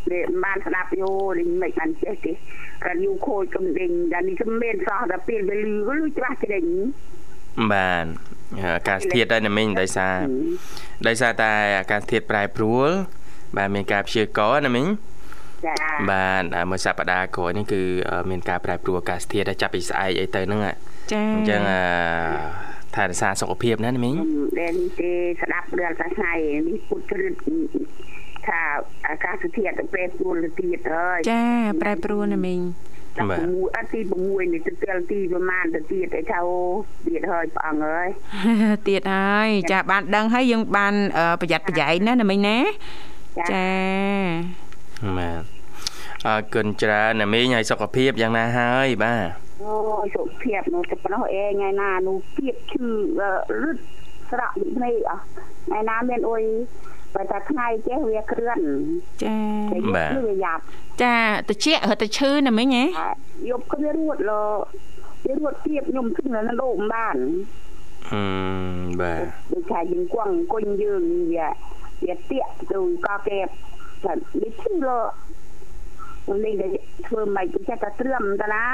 [0.10, 2.34] វាមិនបានស្ដាប់យោនេះមិនបានចេះទេ
[2.86, 6.66] ក៏យូខូចកំដេញដល់នេះក៏មានសោះដល់ពេលវាលឺក៏លឺច្បាស់ច្រេញ
[7.74, 8.06] បាទ
[8.60, 10.18] អាកាសធាតុដែរណាមីងដោយសារ
[11.08, 12.90] ដោយសារតែអាកាសធាតុប្រែប្រួល
[13.58, 14.88] បាទមានការព្យាករណ៍ណាមីង
[15.66, 15.74] ចា
[16.12, 20.76] បាទហើយមួយសប្តាហ៍ក្រោយនេះគឺអឺមានការប្រែប្រួលអាកាសធាតុហើយចាប់ពីស្អែកអីទៅហ្នឹងហ่ะ
[21.14, 21.80] ចាអញ្ចឹងអឺ
[22.96, 24.16] ថែរក្សាសុខភាពណាណាមីង
[24.60, 26.34] ដែលនេះទេស្ដាប់រឿងតែថ្ងៃ
[26.68, 27.34] នេះពុទ្ធរឹត
[28.48, 28.62] ថា
[29.10, 31.44] អាកាសធាតុទៅពេលព្រួលទៅទៀតហើយចា
[31.82, 32.60] ប្រែប្រួលណាមីង
[33.20, 36.58] តែ6អត់ទី6នេះទៅពេលទីប្រហែលទៅទៀតតែថាអូ
[37.08, 38.10] ទៀតហើយព្រះអង្គអើយ
[38.88, 42.58] ទៀតហើយចាបានដឹងហើយយើងបានអឺប្រយ័ត្នប្រយែងណាណាមីងណា
[43.52, 43.68] ចា
[45.18, 45.44] បាទ
[46.28, 49.28] អរគុណច្រើនណាមីងហើយសុខភាពយ៉ាងណាហើយបាទ
[49.64, 52.86] អូយសុខភាពនោះទៅប៉ុណ្ណោះអេថ្ងៃណានោះទៀតឈឺ
[53.64, 53.78] រឹត
[54.30, 55.24] ស្រក់ភ្នែកអស់
[55.68, 56.44] ថ្ងៃណាមានអុយ
[57.16, 58.60] បើតែថ្ងៃចេះវាគ្រឿន
[59.24, 59.38] ចា
[59.72, 60.62] តែយប់គឺវាយ៉ាប់
[61.04, 61.16] ចា
[61.50, 62.84] តិចរត់ទៅឈឺណាមីងហ៎
[63.50, 64.32] យប់គឺវារួតល
[65.26, 67.18] វារួតទៀតខ្ញុំគិតនៅលោកមិនបាន
[68.12, 68.24] អឺ
[69.02, 71.48] បាទដូចថាយើងគង់អង្គុញយើងវា
[72.06, 73.40] វាតាក់ទៅក៏គេ
[74.04, 74.90] តែនេះឈឺល
[76.44, 76.68] លេងតែ
[77.08, 78.66] ធ្វើមិនចេះតែត្រឿមតាណា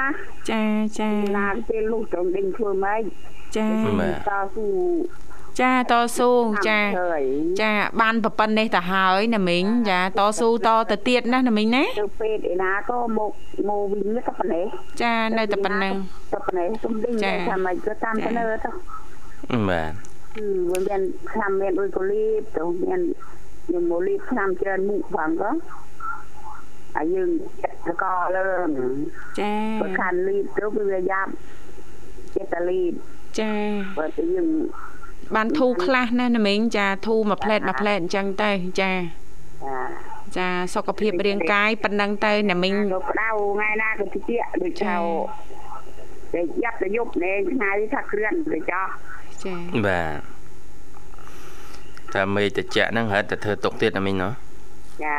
[0.50, 0.62] ចា
[0.98, 3.02] ចាណាពេលលុះទៅលេងធ្វើមិន
[3.56, 3.66] ចា
[4.28, 4.68] តស៊ូ
[5.60, 6.30] ចាតស៊ូ
[6.68, 6.78] ចា
[7.60, 13.32] ចាបានប្រប៉ុណ្ណេះទៅហើយណាមីងចាតស៊ូតទៅទៀតណាណាមីងណាទៅពេទ្យឯណាក៏មក
[13.68, 14.64] មកវិញទៅប៉ុណ្ណេះ
[15.02, 15.94] ចានៅតែប៉ុណ្ណឹង
[16.32, 17.12] ទៅប៉ុណ្ណេះទុំដេញ
[17.50, 19.92] ថាមិនក៏តាមទៅទៅបាទ
[20.36, 21.00] គឺវាមាន
[21.32, 23.00] ឆ្នាំមានដូចកូលីបទៅមាន
[23.66, 25.50] ខ្ញុំមកលីបឆ្នាំច្រើនមុខផងក៏
[26.94, 27.30] ហើយយើង
[27.62, 28.04] ចិត្តក
[28.36, 28.68] លើង
[29.40, 31.30] ចាបើខានលីបទៅវាយ៉ាប់
[32.36, 32.92] ចិត្តតែលីប
[33.38, 33.52] ចា
[33.98, 34.48] បើទៅយើង
[35.34, 38.92] បានធូរខ្លះណាណាមីងចាធូរមួយផ្លែតមួយផ្លែតអញ្ចឹងទៅចា
[39.64, 39.76] ចា
[40.36, 44.30] ចាសុខភាពរាងកាយប៉ុណ្ណឹងទៅណាមីងទៅក្តៅថ្ងៃណាក៏តិច
[44.62, 44.96] ដូចឆៅ
[46.32, 48.86] តែយ៉ាប់ទៅយប់ណែថ្ងៃថាគ្រឿនទៅចោះ
[49.44, 49.54] ចា
[49.86, 50.18] បាទ
[52.14, 54.32] តែមេតិចហ្នឹងហិតតែធ្វើទុកទៀតណាមីងណោះ
[55.04, 55.18] ចា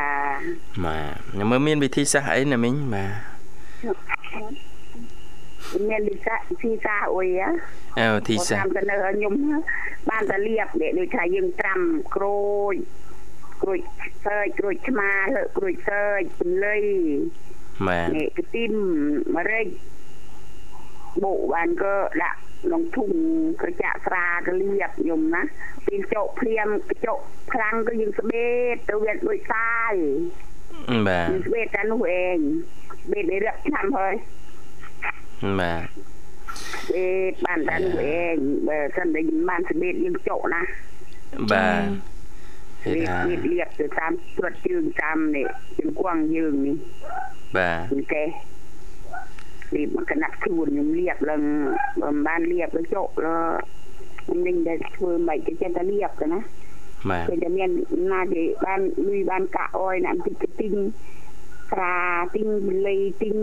[0.86, 4.67] បាទខ្ញុំមើលមានវិធីសាស្ត្រអីណាមីងបាទ
[5.90, 7.50] មានលិសាស៊ីសាអុយហ៎
[8.00, 9.34] អើវិធីសាស្តាមត្រទៅនៅឲ្យខ្ញុំ
[10.10, 11.80] បានតែលៀបនេះដូចថាយើងត្រាំ
[12.16, 12.42] ក្រូ
[12.74, 12.76] ច
[13.64, 13.80] ក្រូច
[14.26, 16.78] សើចក្រូចឆ្មាលើក្រូចសើចពន្លៃ
[17.88, 18.74] បាទនេះខ្ទឹម
[19.36, 19.68] ម្រេច
[21.24, 23.12] បូកបានក៏ដាក់ក្នុងធុង
[23.62, 25.42] ក៏ចាក់ស្រាក៏លៀបខ្ញុំណា
[25.88, 26.68] ពេលចុកព្រាម
[27.06, 27.20] ចុក
[27.54, 29.94] ខ្លាំងក៏យើងស្បេតទៅវាដូចសាយ
[31.08, 32.38] បាទយើងស្បេតតែនោះឯង
[33.04, 34.16] ស្បេតនេះរឹកឆ្នាំហើយ
[35.60, 38.36] បាទស្បេតបានតែនោះឯង
[38.68, 40.62] បើសិនតែយើងបានស្បេតយើងចុកណា
[41.52, 41.82] បាទ
[42.84, 45.48] គេវាថាវាលៀបទៅតាមស្ទាត់ជើងតាមនេះ
[45.78, 46.76] ជើងគួងយើងនេះ
[47.58, 48.28] បាទពីកេះ
[49.76, 51.44] លៀបមកកណាត់ខ្លួនខ្ញុំលៀបឡើង
[52.02, 53.28] បើមិនបានលៀបទៅចុកល
[54.22, 56.40] ខ្ញុំនឹងតែធ្វើមិនទៅចេះតែលៀបទៅណា
[57.10, 57.70] បាទគឺតែមាន
[58.14, 60.68] ណាគេបានលុយបានកាក់អយណាតិចទៅទិ
[61.68, 61.98] ញស្រា
[62.36, 62.48] ទិញ
[62.88, 63.38] លីទិញ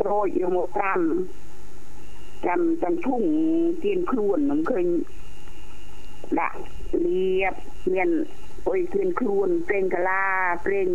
[0.00, 1.00] ក្រូចយកមកត្រាំ
[2.44, 3.22] ត្រាំទាំងធុង
[3.84, 4.86] ទៀនខ្លួនខ្ញុំឃើញ
[6.40, 6.58] ដាក់
[7.04, 7.54] លៀប
[7.92, 8.10] មាន
[8.68, 10.24] អុយទៀនខ្លួនប្រេងកាឡា
[10.66, 10.88] ប្រេង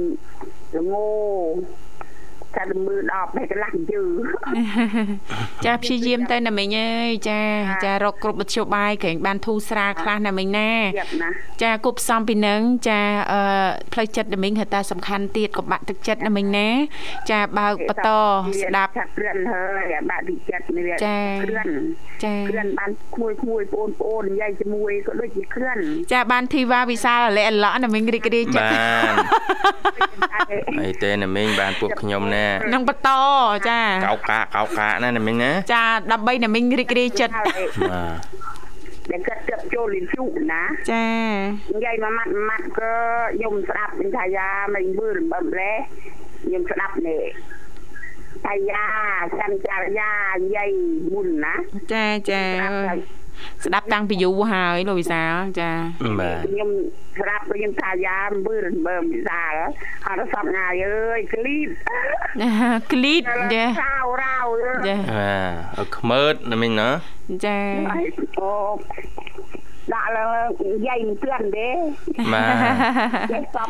[0.76, 0.96] ល្ង
[2.58, 4.04] តែមើលដល់បែកកន្លះជើ
[5.66, 7.42] ចាព្យាយាមទៅណាមីងអើយចា
[7.86, 11.30] ចារកគ្រប់វិទ្យោបាយក្រែងបានធូរស្រាលខ្លះណាមីងណាទៀតណា
[11.63, 13.42] ចាគប់ផ្សំពីនឹងចាអឺ
[13.94, 16.70] ផ្លូវចិត្តណាមីងហៅតាសំខាន់ទៀតក៏បាក់ទឹកចិត្តណាមីងណា
[17.32, 18.10] ចាបើកបន្ត
[18.62, 21.70] ស្ដាប់ថាគ្រឿនហើយអាបាក់ទីចិត្តនេះវាចាគ្រឿន
[22.24, 25.80] ចាគ្រឿនបានគួយគួយបងប្អូននិយាយជាមួយក៏ដូចជាគ្រឿន
[26.13, 32.42] ចាបានធីវ៉ាវិសាលអលិអឡក់ណាមីងរីករាយចិត្តបាទអីទេណាមីងបានពួកខ្ញុំណា
[32.73, 33.10] នឹងបន្ត
[33.69, 38.34] ចាកោកាកោកាណាណាមីងណាចាដើម្បីណាមីងរីករាយចិត្តបាទ
[39.12, 41.08] ដែលគាត់ទៅចូលលីនជូណាចា
[41.73, 42.91] និយាយមួយម៉ាត់មួយម៉ាត់ក៏
[43.36, 45.73] ខ្ញុំស្ដាប់នឹងថាយ៉ាមិនមើលបំលែ
[46.43, 47.23] ខ្ញុំស្ដាប់នេះ
[48.45, 48.84] ថាយ៉ា
[49.39, 50.12] សន្ចារយ៉ា
[50.43, 50.69] និយាយ
[51.13, 51.53] មុនណា
[51.93, 52.43] ចាចា
[53.65, 55.71] ស្ដាប់ហើយស្ដាប់តាំងពីយូរហើយលោកវិសាលចា
[56.19, 56.69] បាទខ្ញុំ
[57.19, 59.53] ស្ដាប់ទៅខ្ញុំថាយ៉ាមើលមើលវិសាល
[60.08, 61.67] អត់សពងាយអើយគ្លីប
[62.93, 64.38] គ្លីតចារោរោ
[64.88, 65.36] ចាបា
[65.73, 66.89] ទឲ្យខ្មើតណាមីងណា
[67.45, 67.60] ចា
[68.39, 68.51] អូ
[69.93, 71.69] ដាក់ឡើងនិយាយមិនទឿនទេ
[72.34, 73.69] បាទចេះសព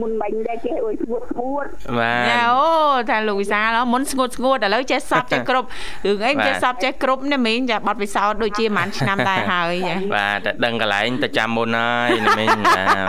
[0.00, 1.66] មុនមិញដែរចេះអុយស្ងួតស្ងួត
[1.98, 2.64] បាទអូ
[3.10, 5.66] ថាលោកវិសាលមុនស្ងួតស្ងួតឥឡូវចេះសពចេះគ្រប់
[6.06, 13.06] រឿងអីចេះសពចេះគ្រប់ណាមីងចាបត់ពិសោធន៍ដូចជាប្រហែលឆ្នាំដែរហើយចាបាទតែដឹងកន្លែងទៅចាំមុនហើយណាមីងបាទ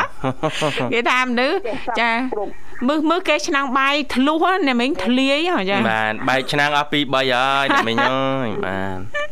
[0.94, 1.58] គេថាមនុស្ស
[2.00, 2.52] ចាគ្រប់
[2.88, 9.31] មើលមើលគេឆ្នាំងបាយធ្លុះណាមីងធ្លាយហ៎ចាបាទបែកឆ្នាំងអស់2 3ហើយណាមីងអើយបាទ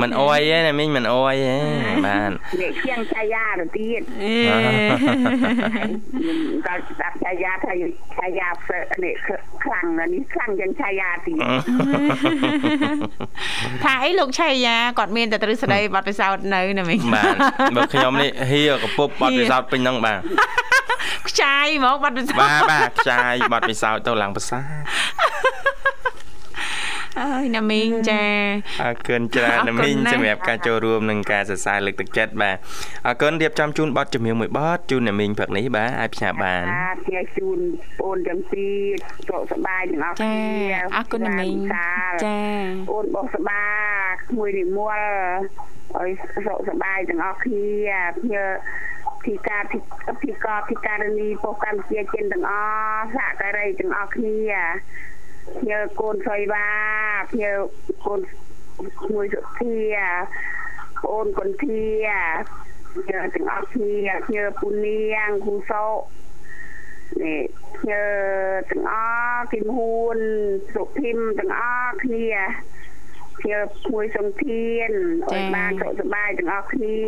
[0.00, 1.56] មិនអួយទេណាមីងមិនអួយទេ
[2.06, 4.34] បាទនេះជាងឆាយាទៅទៀតអេ
[5.74, 7.72] ខ្ញុំដល់ស្ដាប់ឆាយាថា
[8.18, 8.72] ឆាយាហ្វ
[9.04, 9.14] នេះ
[9.64, 11.38] ខ្លាំងណាស់នេះខ្លាំងជាងឆាយាទៀត
[13.84, 17.34] ថាអីលោកឆៃយ៉ាគាត់មានតែទ្រឹស្ដីបត់ពិសោធន៍នៅណាមីងបាទ
[17.76, 20.20] បើខ្ញុំនេះហៀកពុបបត់ពិសោធន៍ពេញហ្នឹងបាទ
[21.28, 24.60] ខ្ចាយហ្មងបត់ពិសោធន៍បាទបាទខ្ចាយបត់ពិសោធន៍ទៅឡើងភាសា
[27.20, 28.24] អើយណាមីងចា
[28.82, 32.56] អរគុណច្រើនអរគុណណាមីងណាស់សម្រាប់ការចូលរួមនិងការសរសើរលើកទឹកចិត្តបាទ
[33.06, 37.58] អរគុណរៀបចំជូនប័ណ្ណជំនឿមួយប័ណ្ណជូនណាមីងព្រឹកនេះបាទអាចផ្សាយបានបាទជាជូន
[38.04, 38.74] អូនទាំងពីរ
[39.28, 42.38] សុខសប្បាយទាំងអស់ចាគ្នាអរគុណណាមីងសាលចា
[42.92, 43.64] អូនបោះសបា
[44.28, 44.98] ក្មួយនិមល
[45.96, 46.10] ឲ្យ
[46.46, 48.44] សុខសប្បាយទាំងអស់គ្នាភ្ញើ
[49.24, 49.78] ពីការពី
[50.22, 52.52] ពីការពីការនីពោះកម្ពុជាចិនទាំងអ
[52.96, 54.36] ស់សហការីទាំងអស់គ្នា
[55.13, 56.66] ភ្ញើកូនស្រីបា
[57.32, 57.52] ភ្ញើ
[58.04, 58.20] កូន
[59.00, 59.76] ក្មួយសុធា
[61.12, 61.84] អូនកុនធា
[62.94, 65.86] ភ្ញើទាំងអស់គ្នាភ្ញើពូនាងគូសោ
[67.22, 67.42] នេះ
[67.78, 68.04] ភ្ញើ
[68.70, 68.94] ទាំងអ
[69.34, 70.18] ស់គីមហ៊ួន
[70.74, 72.28] សុភិមទាំងអស់គ្នា
[73.44, 73.56] ជា
[73.92, 74.90] មួយសង្ធាន
[75.30, 76.98] ឲ្យបានសុខសប្បាយទាំងអស់គ្នា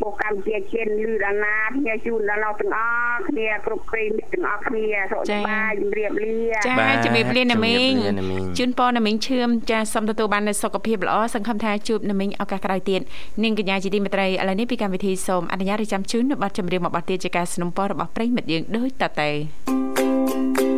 [0.00, 2.80] ពួកកម្ពុជាចិនលឺដល់ណាគ្នាជូនដល់លោកទាំងអ
[3.12, 6.34] ស់គ្នាគ្រប់ព្រៃមិត្តទាំងអស់គ្នាសុខសប្បាយជំរាបលា
[6.66, 13.00] ចា បាទ ជំរាបលាណាមីង ជំរាបលាណាមីង ជូនពរណាមីងឈឿមចាសូមទទួលបាននូវសុខភាពល្អសង្ឃឹមថាជួបណាមីងឱកាសក្រោយទៀត
[13.42, 20.77] នាងកញ្ញាជាទីមេត្រីឥឡូវនេះពីកម្មវិធីសូមអនុញ្ញាតរៀបចំជូននៅប័ណ្ណចម្រៀងមួយប័ណ្ណទៀតជាការสนับสนุนរបស់ប្រិយមិត្តយើងដូចតទៅ ច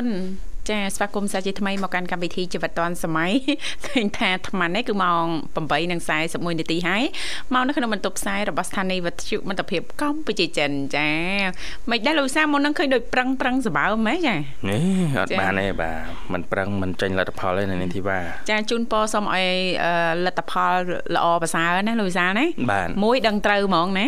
[0.00, 3.32] អរគុណ ចាស្វាគមន៍សាជាថ្មីមកកាន់កម្មវិធីជីវិតឌွန်សម័យ
[3.86, 5.24] ឃើញថាអាត្មានេះគឺម៉ោង
[5.92, 7.02] 8:41នាទីហើយ
[7.54, 11.10] មកនៅក្នុងបន្ទប់ផ្សាយរបស់ស្ថានីយ៍វិទ្យុមិត្តភាពកម្ពុជាចិនចា
[11.90, 14.82] មិនដែរលោកសាមុននឹងឃើញដូចប្រឹងប្រឹងសម្បើមហ៎ចានេះ
[15.20, 15.96] អត់បានទេបាទ
[16.32, 18.18] មិនប្រឹងមិនចេញលទ្ធផលទេនៅនាងធីវ៉ា
[18.50, 19.46] ចាជូនពរសូមឲ្យ
[20.24, 20.72] លទ្ធផល
[21.14, 22.46] ល្អប្រសើរណាលោកសាណា
[23.04, 24.06] មួយដឹងត្រូវហ្មងណា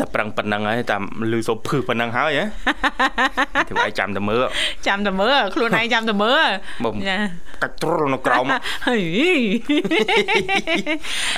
[0.00, 2.44] តែប្រឹងប៉ុណ្ណឹងហើយតាមលឺសូភឺប៉ុណ្ណឹងហើយហ៎
[3.70, 4.44] ធ្វើឲ្យចាំតែមើល
[4.86, 6.48] ចាំតែមើលខ្លួនឯងចាំតែមើល
[7.08, 7.16] ចា
[7.62, 8.44] កាច់ទ្រុលនៅក្រោម
[8.88, 9.04] ហើយ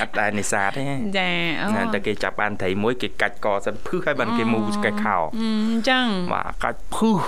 [0.01, 0.83] អត់ដែរនេសាទទេ
[1.17, 1.29] ចា
[1.61, 7.21] អូតែគេចាប់បានត្រីមួយគេកាច់កសិនភឹសហើយបានគេមូកែខោអញ្ចឹងបាទកាច់ភឹស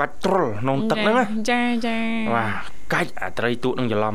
[0.00, 1.98] កាច់ទ្រុលក្នុងទឹកហ្នឹងចាចា
[2.36, 4.14] បាទកាច់អាត្រីទូកនឹងច្រឡំ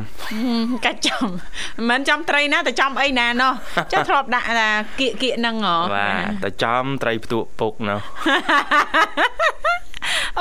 [0.86, 3.54] កាច់ចំមិនមែនចំត្រីណាតែចំអីណាណោះ
[3.94, 8.00] ចាធ្លាប់ដាក់ថាគៀកគៀកហ្នឹងហ៎បាទតែចំត្រីផ្ទួកពុកណោះ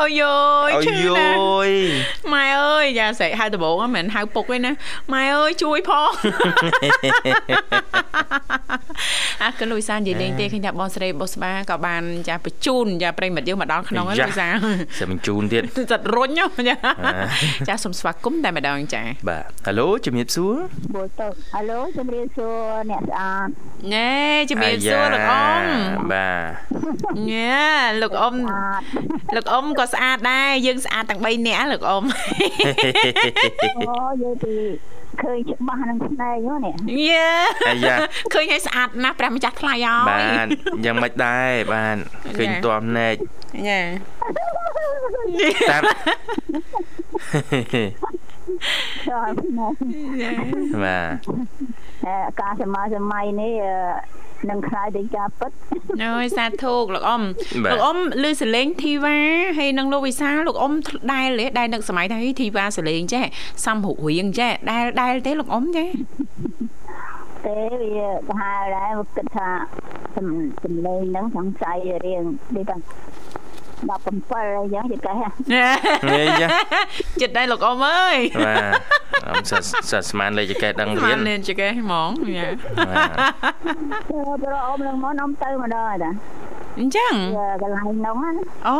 [0.01, 0.23] អូយយ
[0.87, 1.29] ឈឺណា
[2.33, 4.73] ម៉ែអើយយ៉ាស្រែកហៅដំបងមិនមែនហៅពុកទេណា
[5.13, 6.11] ម៉ែអើយជួយផង
[9.43, 14.49] អាកលុយសាននិយាយលេងទេឃើញថាបងស្រីបុស្បាក៏បានចាបញ្ជូនយ៉ាប្រិមិត្តយើងមកដល់ក្នុងហើយលុយសា
[15.01, 16.47] សិបញ្ជូនទៀតសិតរុញចា
[17.69, 20.55] ចាសូមស្វាគមន៍តែម្ដងចាបាទហៅឡូជំរាបសួរ
[20.95, 22.55] បូទៅហៅឡូជំរាបសួរ
[22.91, 23.49] អ្នកស្អាត
[23.95, 24.13] ណែ
[24.51, 25.63] ជំរាបសួរលោកអ៊ំ
[26.13, 26.31] បា
[27.17, 27.65] ទញ៉ា
[28.03, 28.35] លោកអ៊ំ
[29.37, 32.05] លោកអ៊ំក៏ស្អាតដែរយើងស្អាតទាំង3នាក់លោកអ៊ំ
[33.91, 34.57] អូយើងទី
[35.23, 36.75] ឃើញច្បាស់នឹងស្នែងនេះ
[37.09, 37.29] យ៉ា
[37.69, 37.97] អាយ៉ា
[38.33, 40.47] ឃើញឲ្យស្អាតណាស់ព្រះម្ចាស់ថ្លៃឲ្យបាទ
[40.85, 41.97] យ៉ាងម៉េចដែរបាទ
[42.37, 43.15] ឃើញតួភ្នែក
[43.69, 43.81] យ៉ា
[45.71, 45.83] តាម
[49.09, 49.75] ចូលមក
[50.85, 53.53] បាទការសម័យសម័យនេះ
[54.51, 55.51] នឹងខ្លាយទៅការពិត
[56.05, 57.23] អើយសាធុលោកអ៊ំ
[57.73, 59.19] លោកអ៊ំឮសលេងធីវ៉ា
[59.59, 60.73] ហើយនឹងលោកវិសាលោកអ៊ំ
[61.13, 61.29] ដែល
[61.59, 63.25] ដែលនឹកសម័យថាធីវ៉ាសលេងចេះ
[63.65, 65.89] សំរុរៀងចេះដែលដែលទេលោកអ៊ំចេះ
[67.47, 69.49] ទេវាទៅហៅដែរគិតថា
[70.17, 71.73] សំលេងហ្នឹងចង់ចៃ
[72.07, 72.23] រៀង
[72.55, 72.77] ដូចថា
[73.93, 75.13] 17អីចឹងជិតកែ
[76.13, 76.49] នេះចា
[77.21, 78.17] ចិត្តដែរលោកអ៊ំអើយ
[78.47, 78.73] បាទ
[79.27, 82.49] អ៊ំសិតសិតស្មានលេខចកែដឹងរៀនលេខចកែហ្មងយ៉ា
[82.89, 84.07] បាទ
[84.43, 86.11] ប្រអ៊ំនឹងមកអ៊ំទៅម្ដងតា
[86.79, 87.13] អញ្ចឹង
[87.63, 88.79] កន្លែងនោះណាអូ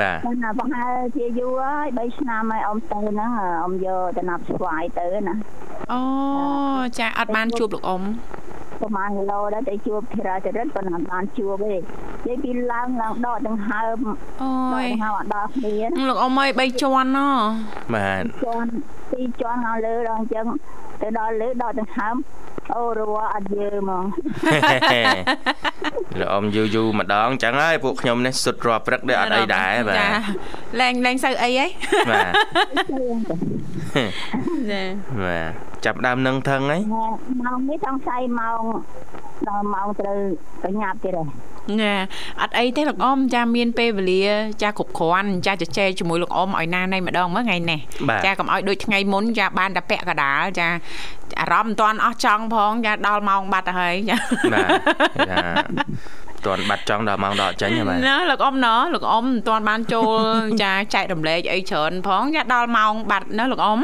[0.00, 3.30] បាទណាប្រហែលជាយូរហើយ3ឆ្នាំហើយអ៊ំទៅហ្នឹង
[3.62, 5.34] អ៊ំយកតំណាប់ស្វាយទៅណា
[5.92, 6.00] អូ
[6.98, 8.02] ចាអត់បានជួបលោកអ៊ំ
[8.80, 11.78] ប្រហែលគីឡូដែរទៅជួបធីរាចរិតប៉ុន្តែបានជួបទេនិ
[12.26, 13.98] យាយពីឡើងឡើងដកដង្ហើម
[14.42, 15.74] អូយហៅអត់ដល់គ្នា
[16.08, 17.18] លោកអ៊ំអើយ3ជាន់ណ
[17.94, 18.68] បាទជាន់
[19.02, 20.46] 2ជាន់ខាងលើដល់អញ្ចឹង
[21.02, 22.14] ទៅដល់លើដកដង្ហើម
[22.72, 24.04] អូរវអត់យើហ្មង
[26.18, 29.98] លោកអ៊ំយូរយូរម្ដងចឹងហើយពួកខ្ញុំនេះសុទ្ធរាល់ព្រឹកដែរអត់អីដែរបាទ
[30.80, 31.66] លែងលែងសូវអីហី
[32.10, 32.32] បាទ
[34.70, 34.82] ចា
[35.22, 35.52] បាទ
[35.84, 36.78] ចាប់ដើមនឹងថឹងហី
[37.44, 38.62] ម៉ោងនេះចង់ស្អីម៉ោង
[39.48, 40.18] ដល់ម៉ោងត្រូវ
[40.62, 41.94] ប្រញាប់ទៀតហ៎ណា
[42.42, 44.22] អត់អីទេលោកអ៊ំចាមានពេលវេលា
[44.62, 47.80] ចាគ្រប់គ្រាន់ចាជជែកជាមួយលោកអ៊ំឲ្យណានៃម្ដងមើលថ្ងៃនេះ
[48.24, 50.68] ចាកុំឲ្យដូចថ្ងៃមុនចាបានតែពាក់កដាលចា
[51.40, 54.16] អារម្មណ៍មិនទាន់អស់ចង់ផងចាដល់ម៉ោងបាត់ទៅហើយចា
[54.52, 54.70] បាទ
[55.30, 55.38] ចា
[56.46, 60.20] ទាន់បាត់ចង់ដល់ម៉ោងដកចេញហ្នឹងបាទណាលោកអ៊ំណលោកអ៊ំមិនទាន់បានចូល
[60.62, 63.80] ចាចែករំលែកអីច្រើនផងចាដល់ម៉ោងបាត់ណាលោកអ៊ំ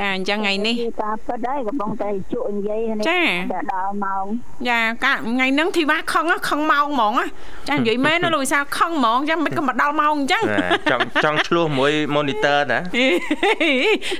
[0.00, 3.04] ចាអញ្ចឹងថ្ងៃនេះតាពិតហើយកំពុងតែជក់និយាយនេះ
[3.72, 4.24] ដល់ម៉ោង
[4.68, 7.14] ចាកាថ្ងៃហ្នឹងធីវ៉ាខឹងខឹងម៉ោងហ្មង
[7.68, 10.42] ចានិយាយមែនណាលោកវិសាលខឹងហ្មងចាមិនក៏មកដល់ម៉ោងអញ្ចឹង
[10.90, 12.80] ចង់ចង់ឆ្លោះមួយ monitor ណា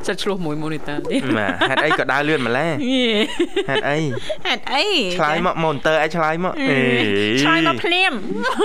[0.07, 2.71] សិតឆ្លោះមួយ monitor ទេបាទហេតុអីក៏ដើរលឿនម្ល៉េះ
[3.71, 3.99] ហេតុអី
[4.47, 4.85] ហេតុអី
[5.19, 6.55] ឆ្លើយមក monitor ឲ្យឆ្លើយមក
[7.43, 8.13] ឆ្លើយមកភ្លាម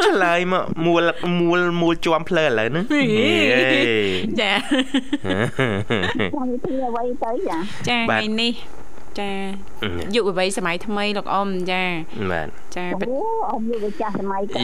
[0.07, 1.03] ឆ្លើយមកមូល
[1.39, 2.85] មូលមូលជាប់ភ្លើឥឡូវហ្នឹង
[4.41, 4.51] ចា
[6.35, 7.57] ចាំវិធីអ្វីទៅចា
[7.89, 8.53] ចាថ្ងៃនេះ
[9.19, 9.31] ចា
[10.15, 11.83] យុវវ័យសម័យថ្មីលោកអ៊ំចា
[12.31, 13.17] បាទចាអូ
[13.49, 14.63] អ៊ំយុវចាស់សម័យកាល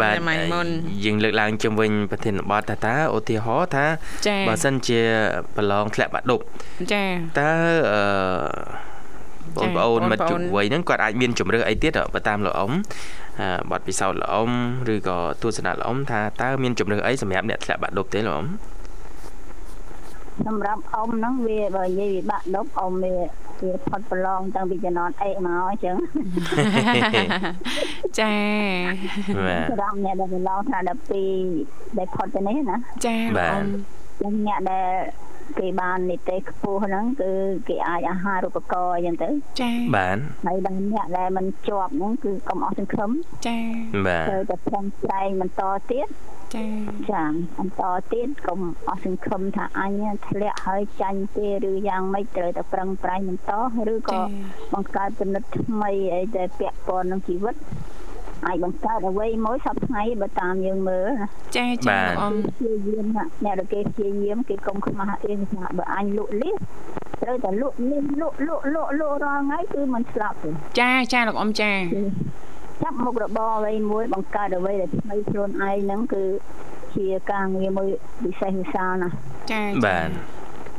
[0.00, 0.66] បាទសម័យមុន
[1.04, 3.86] យើងលើកឡើងជុំវិញប្រធានបទថាតើឧទាហរណ៍ថា
[4.48, 5.00] បើសិនជា
[5.56, 6.40] ប្រឡងធ្លាក់បាក់ឌុប
[6.92, 7.04] ចា
[7.38, 7.50] តើ
[7.92, 8.02] អឺ
[9.56, 12.72] បងប្អូនមិត្តជុំវ័យហ្នឹងគាត់អាចមានជំរឿអីទៀតបើតាមលោកអ៊ំ
[13.70, 14.50] បទពិសោធន៍លោកអ៊ំ
[14.92, 18.46] ឬក៏ទស្សនៈលោកអ៊ំថាតើមានជំរឿអីសម្រាប់អ្នកធ្លាក់បាក់ឌុបទេលោកអ៊ំ
[20.46, 23.14] សម្រាប់អ៊ំហ្នឹងវាបើនិយាយវាបាក់ដប់អ៊ំវា
[23.62, 25.96] វាផុតប្រឡងតាំងពីចំណន់អេមកអញ្ចឹង
[28.20, 28.34] ចា
[29.46, 30.78] បាទសម្រាប់អ្នកដែលប្រឡងថា
[31.38, 32.76] 12ដែលផុតទៅនេះណា
[33.06, 33.66] ចាលោកអ៊ំ
[34.22, 34.88] ចឹងអ្នកដែល
[35.58, 37.30] គេបាននីតិខ្ពស់ហ្នឹងគឺ
[37.68, 39.28] គេអាចអាហារូបករណ៍អញ្ចឹងទៅ
[39.60, 43.10] ចាបានហើយដល់អ្នកដែលមិនជាប់ហ្នឹងគឺកុំអស់សង្ឃឹម
[43.46, 43.58] ចា
[44.06, 46.06] បាទត្រូវតែប្រឹងប្រែងបន្តទៀត
[46.54, 46.66] ចា
[47.10, 47.24] ចា
[47.58, 53.52] បន្តទៀតកុំអស់សង្ឃឹមថាអញធ្លាក់ហើយចាញ់ទេឬយ៉ាងម៉េចត្រូវតែប្រឹងប្រែងបន្ត
[53.92, 54.20] ឬក៏
[54.72, 57.54] បង្កើតគំនិតថ្មីអីដែលពាក់ព័ន្ធនឹងជីវិត
[58.46, 61.26] អាចបង្កើតអ្វីមួយសប្ថ្ងៃបើតាមយើងមើលណា
[61.56, 66.56] ចាចាលោកអ៊ំព្យាយាមណាអ្នកដែលគេព្យាយាមគេកុំខ្មាស់អៀងថាបើអញលក់លៀស
[67.22, 70.50] ត្រូវតែលក់លៀសលក់លក់លក់លក់រាល់ថ្ងៃគឺមិនស្លាប់ទេ
[70.80, 71.72] ចាចាលោកអ៊ំចា
[72.82, 76.24] ចាប់មុខរបរអ្វីមួយបង្កើតអ្វីដែលថ្មីខ្លួនឯងហ្នឹងគឺ
[76.96, 77.88] ជាការងារមួយ
[78.22, 79.14] ពិសេសវិសាលណាស់
[79.52, 80.08] ចាបាទ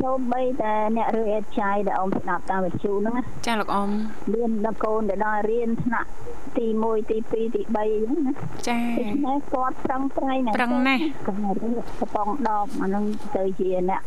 [0.01, 3.89] សូម្បីតែអ្នករើអេតចាយដែលអ៊ំស្ដាប់តាមវិទ្យុហ្នឹងណាចាលោកអ៊ំ
[4.33, 6.09] មានដល់កូនទៅដល់រៀនថ្នាក់
[6.57, 8.33] ទី1ទី2ទី3អញ្ចឹងណា
[8.67, 14.01] ចាដូច្នេះគាត់ប្រឹងប្រែងប្រឹងណាស់គាត់រៀនកំប៉ុងដបអាហ្នឹងទៅជាអ្នក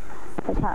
[0.46, 0.74] គេថា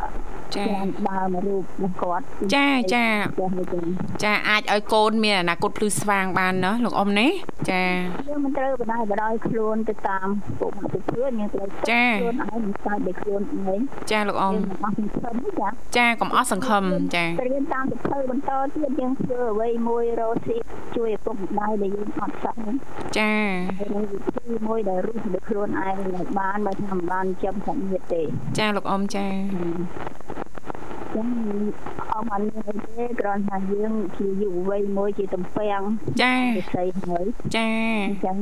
[0.56, 2.24] ចាបានដើរមករូបរបស់គាត់
[2.56, 3.06] ចាចា
[3.40, 3.86] ចាស់ទៅចឹង
[4.24, 7.28] ចាអាចឲ្យកូនមានអនាគតភ្លឺស្វាងបានណាលោកអ៊ំណា
[7.70, 7.84] ចា
[8.30, 10.28] យើងមិនត្រូវបដៅបដ ாய் ខ្លួនទៅតាម
[10.60, 13.80] ពុកម៉ាក់ទៅព្រឿនយើងត្រូវចាខ្លួនឯងមិនកើតដោយខ្លួនឯង
[14.12, 16.84] ចាលោកអ៊ំយើងមិនអស់សង្ឃឹមចាចាកុំអស់សង្ឃឹម
[17.16, 20.58] ចាទៅរៀនតាមសភៅបន្តទៀតយើងធ្វើអ្វីមួយរកស៊ី
[20.96, 22.76] ជួយឪពុកម្ដាយដែលយើងអត់សោះហ្នឹង
[23.18, 23.34] ចា
[23.80, 28.22] ហើយវិធីមួយដែលរស់ដោយខ្លួនឯងឲ្យបានបើថាមិនបានចាំសញ្ញាទេ
[28.58, 29.26] ចាលោកអ៊ំចា
[31.16, 31.28] ចឹង
[32.14, 35.82] អមអត់មានអីទេគ្រាន់តែយើងជាយុវវ័យមួយជាតំពាំង
[36.22, 37.70] ចាវិស័យហើយចា
[38.08, 38.38] អញ្ចឹង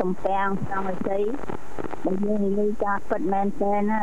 [0.00, 1.22] តំពាំងសំវិស័យ
[2.04, 4.00] បើយើងនិយាយការពិតមែនតើណា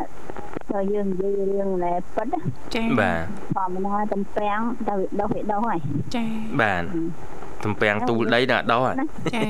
[0.72, 2.40] បើយើងនិយាយរឿងដែលពិតណា
[2.76, 3.24] ចាបាទ
[3.56, 5.80] ធម្មតាតំពាំងទៅវាដុះវាដុះហើយ
[6.16, 6.26] ចា
[6.62, 6.84] បាទ
[7.66, 8.96] ទំពាំងទូលដីដល់ដោះហ่ะ
[9.36, 9.44] ចា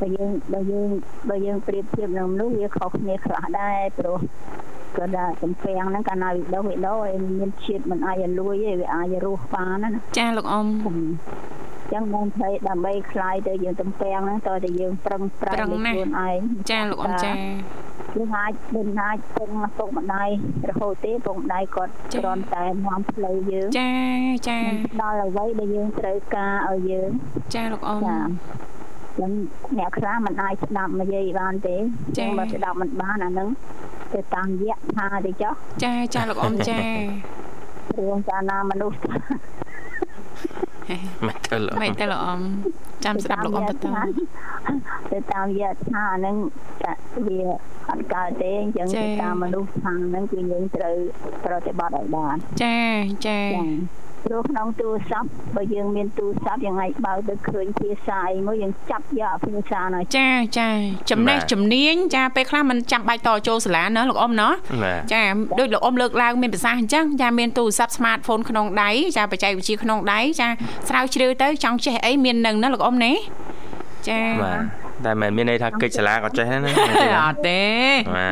[0.00, 0.88] បើយើងបើយើង
[1.28, 4.18] បើយើងប្រៀបធៀបនឹងមនុស្សវាខុសគ្នាខ្លះដែរព្រោះ
[4.97, 10.67] ក៏ដែរតំពាំងហ្នឹងកាលណាវាដុះវាដុះហើយមានជាតិមិនអាចឲ្យលួយទេវាអាចរស់បានណា ចាលោកអ៊ំ
[11.93, 16.39] ចឹងបងភ័យដើម្បីคลายទៅយើងតំពាំងហ្នឹងតើតែយើងប្រឹងប្រែងដោយខ្លួនឯង
[16.71, 20.29] ចាលោកអ៊ំចា យើងអាចមិនអាចពងពុកម្ដាយ
[20.69, 23.91] រហូតទេពុកម្ដាយគាត់គ្រាន់តែនាំផ្លូវយើង ចា
[24.49, 24.59] ចា
[25.01, 27.09] ដល់អ្វីដែលយើងត្រូវការឲ្យយើង
[27.55, 28.17] ចាលោកអ៊ំ ចា
[29.18, 29.30] ចឹង
[29.78, 31.84] អ្នកខ្លះមិនអាចស្ដាប់និយាយបានទេចា៎
[32.18, 33.48] ចឹងបើស្ដាប់មិនបានអាហ្នឹង
[34.14, 36.78] ទៅតាមយៈថាទៅចុះចាចាលោកអ៊ំចា
[37.98, 38.98] រឿងកាលណាមនុស្ស
[41.26, 42.40] មិនទៅលោកមិនទៅលោកអ៊ំ
[43.04, 43.90] ចាំស្ដាប់លោកអ៊ំទៅទៅ
[45.10, 46.36] ទៅតាមយៈថាហ្នឹង
[46.84, 46.92] ចា
[47.26, 47.40] វា
[47.90, 50.96] អត់កើតទេអញ្ចឹងចា៎ទៅតាមមនុស្សខាងហ្នឹងគឺយើងត្រូវ
[51.44, 52.78] ប្រតិបត្តិឲ្យបានចា
[53.26, 53.66] ចាចា
[54.26, 60.68] ព្រោះក្នុងទូរស័ព្ទបើយើងមានទូរស័ព្ទយើងអាចបើកទៅឃើញភាសាអីមួយយើងចាប់យកភាសានោះចាចា
[61.10, 64.48] ចំណេះជំនាញចាពេលខ្លះมันចាំបាច់តចូលសាលាណាលោកអ៊ំណា
[64.82, 65.22] បាទចា
[65.58, 70.48] ដូចលោកអ៊ំលើកឡើងមានប្រសាសន៍អញ្ចឹងចាមានទូរស័ព្ទ smartphone ក្នុងដៃចាបច្ចេកវិទ្យាក្នុងដៃចា
[70.88, 73.12] ស្រាវជ្រាវទៅចង់ចេះអីមាននឹងណាលោកអ៊ំណា
[74.08, 76.70] ចាបាទ តែមិនមានន័យថាកិច្ចសាលាក៏ចេះដែរណា
[77.26, 77.62] អត់ទេ
[78.16, 78.28] បា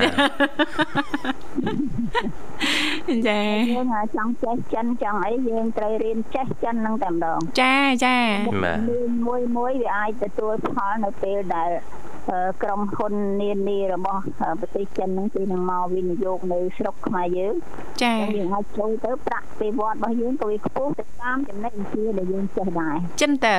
[3.09, 3.40] ទចា
[3.72, 8.16] យើងអាចចង់ចេះចិនចង់អីយើងត្រូវរៀនចេះចិនហ្នឹងតែម្ដងចាចា
[8.64, 12.13] បាទមានមួយមួយវាអាចទទួលផលនៅពេលដែលអឺ
[12.62, 17.54] ក្រុមហ៊ុននានារបស់អឺប្រទេសចិនហ្នឹងគឺនឹងមកវិនិយោគនៅស្រុកខ្មែរយើង
[18.02, 23.56] ចាអញ្ចឹងយើងអាចចូលទៅប្រាក់ពីវត្តរបស់យើងក៏វាខ្ពស់ទៅតាមចំណេះវិជ្ជាដែលយើងចេះដែរចិនតើ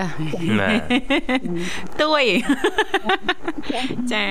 [0.59, 2.23] បាទទួយ
[4.13, 4.25] ចា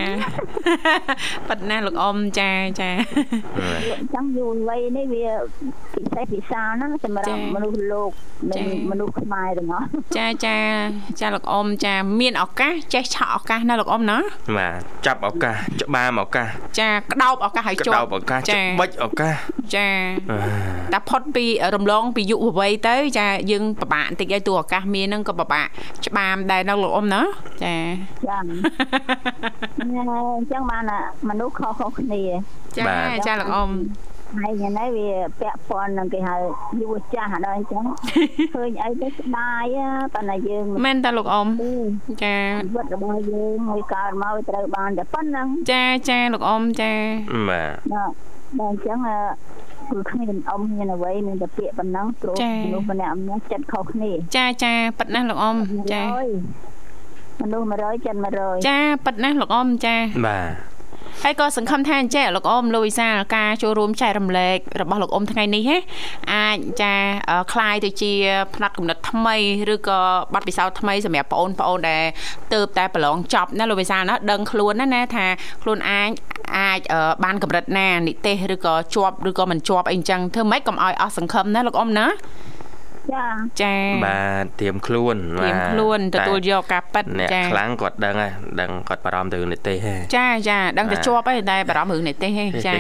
[1.49, 2.91] ប៉ិតណាស់លោកអ៊ំចាចា
[3.99, 5.27] អញ្ចឹងយុវវ័យនេះវា
[5.95, 8.11] ពិសេសពិសាលណាស់សម្រាប់មនុស្សលោក
[8.51, 10.59] និងមនុស្សខ្មែរទាំងអស់ចាចា
[11.21, 14.19] ចាលោកអ៊ំចា មានឱកាសចេះឆក់ឱកាសណាលោកអ៊ំណា
[14.57, 16.49] បាទចាប់ឱកាសច្បាមឱកាស
[16.81, 19.35] ចាក្តោបឱកាសឲ្យក្ជាតោប់បឱកាសច្បិចឱកាស
[19.75, 19.89] ចា
[20.31, 20.39] អឺ
[20.93, 21.45] តែផុតពី
[21.75, 25.67] រំលងពីយុវវ័យទៅ ចាយើងពិបាកបន្តិចឲ្យតួឱកាសមានហ្នឹងក៏ពិបាក
[26.07, 27.23] ច្បាមដែរណាលោកអ៊ំណា
[27.65, 27.77] ចា
[28.29, 28.43] ចាអ
[30.43, 30.99] ញ្ចឹងបានថា
[31.29, 32.23] មនុស្សខុសៗគ្នា
[32.77, 32.85] ចា
[33.27, 33.71] ចាលោកអ៊ំ
[34.43, 35.09] ហើយយ៉ាងនេះវា
[35.41, 36.37] ពាក់ព័ន្ធនឹងគេហៅ
[36.81, 37.85] យុវចាស់ដល់អញ្ចឹង
[38.55, 39.65] ឃើញអីទៅស្ដាយ
[40.15, 41.49] ប៉ុន្តែយើងមែនតើលោកអ៊ំ
[42.25, 46.93] ចាជីវិតរបស់យើងមួយកើតមកវាត្រូវបានតែប៉ុណ្្នឹងចាចាលោកអ៊ំចា
[47.49, 48.11] បាទបាទ
[48.61, 49.19] ដល់អញ្ចឹងអឺ
[49.91, 55.57] គឺគ្មានអ៊ំមានអ្វីមានតែពាក្យប៉ុណ្ណឹងព្រោះមនុស្សម្នាក់ម្នាក់ចិត្តខុសគ្នាចាចាប៉ិតណាស់លោកអ៊ំ
[55.93, 56.03] ចា
[57.43, 60.39] មនុស្ស100ចិត្ត100ចាប៉ិតណាស់លោកអ៊ំចាបា
[60.71, 60.74] ទ
[61.24, 65.78] ហើយក៏សង្ឃឹមថាអញ្ចឹងលោកអ៊ំលោកវិសាលការចូលរួមចែករំលែករបស់លោកអ៊ំថ្ងៃនេះហ៎
[66.34, 66.94] អាចចា
[67.54, 68.12] คลายទៅជា
[68.56, 69.36] ផ្នែកគំនិតថ្មី
[69.74, 70.00] ឬក៏
[70.34, 72.04] បទពិសោធន៍ថ្មីសម្រាប់បងប្អូនដែល
[72.54, 75.26] ទៅតែប្រឡងចប់ណាលោកវិសាលណាដឹងខ្លួនណាណាថា
[75.64, 76.10] ខ្លួនអាច
[76.58, 76.80] អាច
[77.24, 82.08] បានកម្រិតណានិទេសឬក៏ជាប់ឬក៏មិនជាប់អីចឹងធ្វើម៉េចកុំឲ្យអស់សង្ឃឹមណាលោកអ៊ំណា
[83.13, 83.27] ចា
[83.63, 83.75] ចា
[84.07, 92.75] បាទត្រៀមខ្លួនត្រៀមខ្លួនទទួលយកការប៉ັດចាខ្លាំងគាត់ដឹងហើយដឹងគាត់បារម្ភទៅរឿងនិទេសហ៎ចាចាដឹងតែជាប់ហើយតែបារម្ភរឿងនិទេសហ៎ចា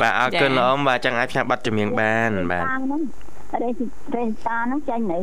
[0.00, 2.64] បាទអរគុណលោកអ៊ំបាទចឹងអាចផ្សាយប័ណ្ណចម្រៀងបានបាទ
[3.62, 3.70] រេ
[4.16, 5.18] រេតាហ្នឹងចាញ់នៅ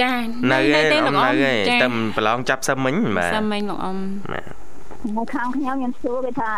[0.00, 0.12] ចា
[0.52, 0.58] នៅ
[0.92, 1.52] ទេលោកអ៊ំនៅ
[1.82, 3.96] តែប្រឡងចាប់សឹមមិញបាទសឹមមិញលោកអ៊ំ
[4.32, 4.65] បាទ
[5.16, 6.50] នៅខាងខ្ញុំខ្ញុំសួរគេថា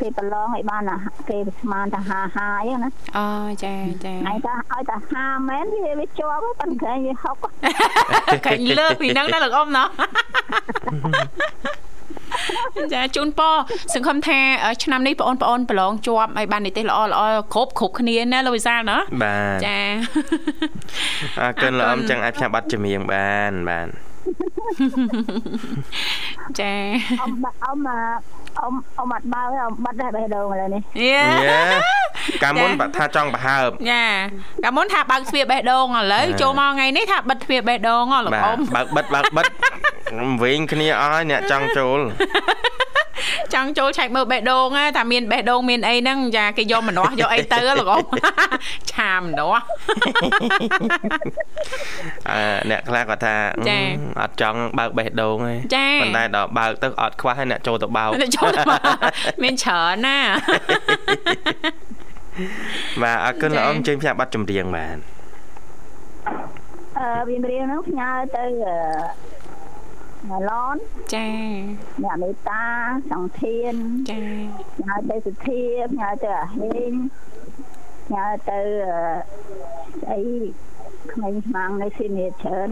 [0.00, 0.82] គេប្រឡងឲ្យបាន
[1.28, 3.26] គេស្មានថាហាហាអីណាអូ
[3.64, 3.74] ចា
[4.04, 7.36] ចាហើយថាឲ្យតែហាមែនវាវាជាប់ប៉ុន្តែវាហុក
[8.46, 9.88] កាញ់លើពីហ្នឹងណាលោកអ៊ំណោះ
[12.94, 13.54] ចាជូនពរ
[13.94, 14.38] សង្ឃឹមថា
[14.84, 17.22] ឆ្នាំនេះបងប្អូនប្រឡងជាប់ឲ្យបាននិទេសល្អល្អ
[17.54, 19.78] គ្រប់គ្រប់គ្នាណាលោកវិសាលណាបាទចា
[21.40, 23.88] អរគុណលោកអ៊ំចឹងអាចផ្សាយប័ណ្ណចម្រៀងបានបាទ
[26.60, 26.74] ចា
[27.20, 27.32] អ៊ំ
[27.64, 27.78] អ៊ំ
[28.58, 31.18] អ៊ំអ៊ំអត់បើអ៊ំបាត់ដែរបេះដូងឥឡូវនេះយេ
[32.42, 34.04] កាលមុនបាត់ថាចង់ប្រហើបចា
[34.64, 39.46] កាលមុនថាបើកទ្វារបេះដូងឥឡូវចូលមកថ្ងៃនេះថាបិទទ្វារបេះដូងលោកអ៊ំបើកបិទបើកបិទ
[40.42, 42.00] វិញគ្នាអស់ហើយអ្នកចង់ចូល
[43.54, 44.66] ចង់ចូលឆែកមើលបេះដូង
[44.96, 48.04] ថាមានបេះដូងមានអីហ្នឹងចាគេយកម្នាស់យកអីទៅលោកអ៊ំ
[48.92, 49.64] ឆាមម្នាស់
[52.30, 52.40] អឺ
[52.70, 53.34] អ្នកខ្លះគាត់ថា
[54.22, 55.36] អត់ចង់បើកបេះដូង
[55.74, 58.62] ទេប៉ុន្តែដល់បើកទៅអត់ខ្វះហើយអ្នកចូលទៅបើកចូលទៅ
[59.42, 60.18] មានច្រើនណា
[63.02, 64.98] បាទអរគុណលោកអ៊ំជើញផ្សាយប័ណ្ណចម្រៀងបាទ
[66.98, 68.44] អឺវារៀងហ្នឹងផ្ញើទៅ
[70.48, 70.76] ឡន
[71.14, 71.28] ចា
[72.02, 72.62] អ្នកមេតា
[73.12, 73.74] សង្ធាន
[74.10, 74.18] ចា
[74.82, 75.62] ញ៉ៅទៅសុធា
[75.98, 76.92] ញ៉ៅទៅអាហេង
[78.12, 78.60] ញ៉ៅទៅ
[80.10, 80.20] អី
[81.12, 82.68] ក្មេងខ្មាំងនៅស៊ីមៀច្រើន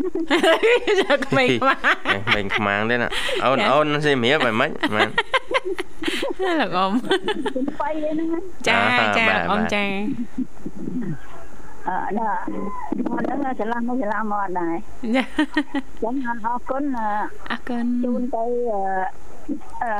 [1.26, 3.10] ក្មេងខ្មាំងក្មេងខ្មាំងទេណា
[3.44, 4.70] អូនអូនស៊ីមៀបមិនម៉េច
[6.60, 6.90] លោកអ៊ំ
[7.80, 8.28] បាយហ្នឹង
[8.68, 8.80] ចា
[9.18, 9.84] ចាលោកអ៊ំចា
[11.88, 12.40] អឺដល់
[13.04, 14.74] មកដល់ច្រឡំមកច្រឡំមកដែរ
[16.02, 16.84] ចឹងអរគុណ
[17.50, 18.44] អរគុណជូនទៅ
[19.82, 19.92] អឺ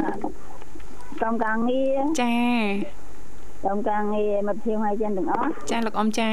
[1.20, 2.35] ក្រុមការងារចា
[3.62, 6.30] ក្រុមការងារមិត្តភក្តិហើយចឹងទាំងអស់ចាលោកអ៊ំចា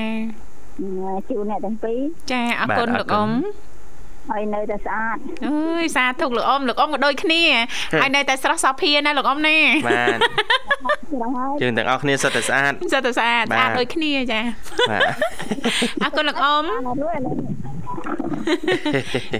[1.30, 2.00] ជូនអ្នកទាំងពីរ
[2.32, 3.30] ចាអរគុណលោកអ៊ំ
[4.30, 7.44] ហើយនៅតែស្អាតអើយសាធុលោកអ៊ំលោកអ៊ំក៏ដូចគ្នា
[8.02, 9.58] ហើយនៅតែស្រស់សោភាណាលោកអ៊ំណា
[9.88, 10.18] បាទ
[11.62, 14.42] ជើងទាំងអស់គ្នាសុទ្ធតែស្អាតសុទ្ធតែស្អាតស្អាតដូចគ្នាចា
[14.92, 15.04] បាទ
[16.04, 16.64] អរគុណលោកអ៊ំ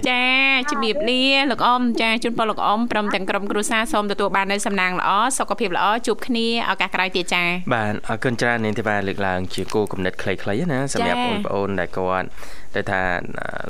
[0.09, 0.23] ចា
[0.71, 7.43] ជំរាបលាលោកអ៊ំចាជូនពរលោកអ៊ំព្រមទាំងក្រុមគ្រួសារសូមទទួលបាននូវសំណាងល្អសុខភាពល្អជួបគ្នាឱកាសក្រោយទៀតចា
[7.73, 12.27] បាទអរគុណច្រើននាងទេវ៉ាលើកឡើងជាគោលគំនិតខ្លីៗណាសម្រាប់បងប្អូនដែលគាត់
[12.75, 13.01] ដែលថា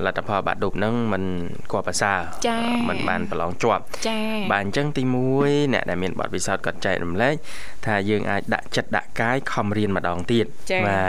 [0.05, 1.23] លទ្ធផលបាក់ឌុបហ្នឹងมัน
[1.71, 2.19] គួរប្រសើរ
[2.89, 3.83] มันបានប្រឡងជាប់
[4.51, 5.03] បាទអញ្ចឹងទី
[5.39, 7.35] 1អ្នកដែលមានបទពិសោធន៍គាត់ចែករំលែក
[7.85, 10.45] ថាយើងអាចដាក់ចិត្តដាក់កាយខំរៀនម្ដងទៀត
[10.87, 11.01] បា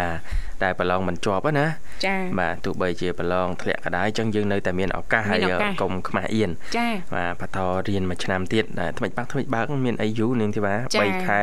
[0.51, 1.65] ទ ទ តែប្រឡងមិនជាប់ណា
[2.05, 5.39] ចាបាទទោះបីជាប្រឡងធ្លាក់ក៏ដោយអញ្ចឹងយើងនៅតែមានឱកាសហើយ
[5.81, 7.59] កុំខ្មាស់អៀនចាបាទបន្ត
[7.89, 8.65] រៀនមួយឆ្នាំទៀត
[8.97, 11.41] ថ្មិចបាក់ថ្មិចបើកមានអីយូរនាងធីវ៉ា3ខែ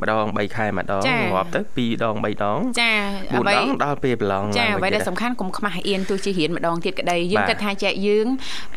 [0.00, 1.02] ម្ដង3ខែម្ដង
[1.36, 2.92] រាប់ទៅ2ដង3ដងចា
[3.30, 8.26] 4ដងដល់ពេលប្រឡងចាអ្វីដែលសំខាន់កុំខ្មាស់អៀនទោះជារៀនម្ដងទៀតក្តីយើងគិតថាចែកយើង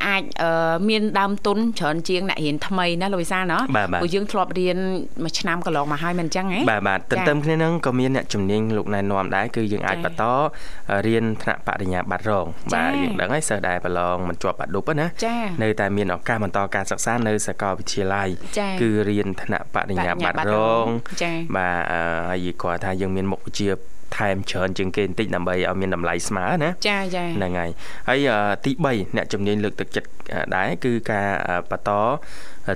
[0.06, 0.24] អាច
[0.90, 3.58] មានដើមទុនច្រើនជាងអ្នករៀនថ្មីណាលោកវិសាលណា
[4.02, 4.78] ព្រោះយើងធ្លាប់រៀន
[5.24, 10.24] មួយឆ្នាំកន្លងមកហើយមិនអញ្ចឹងហ៎បាទបាទទន្ទឹមគ្នានឹងក៏មានអ្នកជំនាញលោកណែនាំដែរគឺយើងអាចបន្ត
[11.08, 15.08] រៀនថ្នាក់បរិញ្ញាបត្ររងបាទយើងដឹងហើយសិស្សដែលប្រឡងមិនជាប់បាក់ឌុបណា
[15.64, 18.30] នៅតែមានឱកាសបន្តការសិក្សានៅសាកលវិទ្យាល័យ
[18.82, 20.86] គឺរៀនថ្នាក់បរិញ្ញាបត្ររង
[21.56, 21.82] បាទ
[22.30, 23.70] ហើយគាត់ថាយើងមានមុខវិជ្ជា
[24.18, 27.70] ថែមច្រើនជាងគេបន្តិចដើម្បីឲ្យមានតម្លៃស្មើណាចាចាហ្នឹងហើយ
[28.10, 28.20] ហើយ
[28.66, 30.10] ទី3អ្នកជំនាញលើកទឹកចិត្ត
[30.56, 31.28] ដែរគឺការ
[31.72, 31.92] បន្ត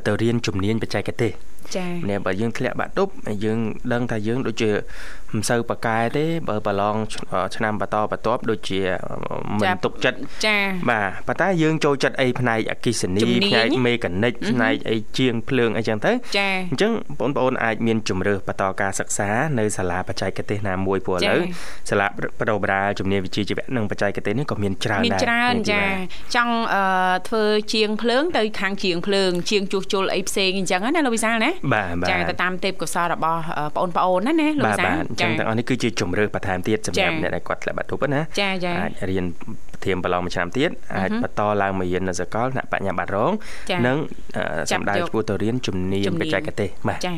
[0.08, 1.32] ទៅរៀនជំនាញបច្ចេកទេស
[1.76, 3.12] ចាម្នាក់បើយើងធ្លាក់បាក់ទប់
[3.45, 3.60] យើង
[3.93, 4.72] ដឹងថាយើងដូចជា
[5.34, 6.95] មិនសូវប៉កែទេបើប្រឡង
[7.55, 8.82] ឆ្នាំបន្តបន្ទាប់ដូចជា
[9.60, 10.58] មិនទុកចិត្តចា
[10.89, 19.30] បាទប៉ុន្តែយើងចូលចិត្តអីផ្នែកអគិសនីផ្នែកមេកានិកផ្នែកអីជាងភ្លើងអីចឹងទៅចាអញ្ចឹងបងប្អូនអាចមានជំរឿសបន្តការសិក្សា
[19.60, 21.41] នៅសាលាបច្ចេកទេសណាមួយព្រោះឥឡូវ
[21.89, 22.12] សាលាប
[22.49, 25.84] ដិបដាលជំនាញវិជ្ជាជីវៈនិងបច្ចេកទេសនេះក៏មានច្រើនដែរមានច្រើនចា
[26.36, 26.55] ចង់
[27.28, 27.43] ធ្វើ
[27.74, 33.39] ជាងភ្លើងទៅខាងជាងភ្លើងជាងជួសជុលអីផ្សេងអញ្ចឹងណាលោកវិសាលណាបាទបាទចាទៅតាមទេពកោសលរបស់
[33.76, 39.26] បងប្អូនណាណាលោកវិសាលអញ្ចឹងទាំងអស់នេះគឺជាជំរឿសបន្ថែមទៀតសម្រាប់អ្នកដែលគាត់ធ្លាក់បាត់ទប់ណាចាចាអាចរៀន
[39.86, 43.32] ធៀមប្រឡងមួយឆ្នាំទៀតអាចបន្តឡើងមករៀននៅសាកលថ្នាក់បញ្ញាបត្ររង
[43.88, 43.98] និង
[44.72, 47.16] សម្ដៅឈ្មោះទៅរៀនជំនាញបច្ចេកទេសបាទចា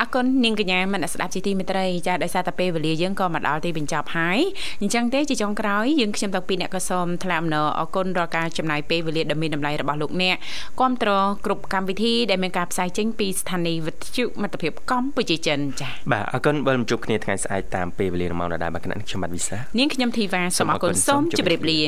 [0.00, 4.38] អរគុណនាងកញ្ញាមនស្ដាប់ជាទីមេត្រីចាដោយសារតែពេលវេលាយើងក៏មកដល់ទីបញ្ចប់ហើយ
[4.80, 10.36] អញ្ចឹងទេជាចុងក្រោយយើងខ្ញុំតាំងពីអ្នកក៏សូមថ្លែងអំណរអរគុណរាល់ការចំណាយពេលវេលាដ៏មានតម្លៃរបស់លោកអ្នក
[10.80, 11.10] គាំទ្រ
[11.44, 21.80] គ្រប់កម្មវិធីដែលមានការផ្សាយចេញពីស្ថានីយ៍វិទ្យុមិត្តភាពកម្ពុជាចិនចាបាទអរគុណបើជួបគ្នាថ្ងៃស្អែកតាមពេលវេលាម៉ោងដដែលបាទគណៈខ្ញុំបាទវិសានាងខ្ញុំធីវ៉ាសូមអរគុណសូមជម្រាបលា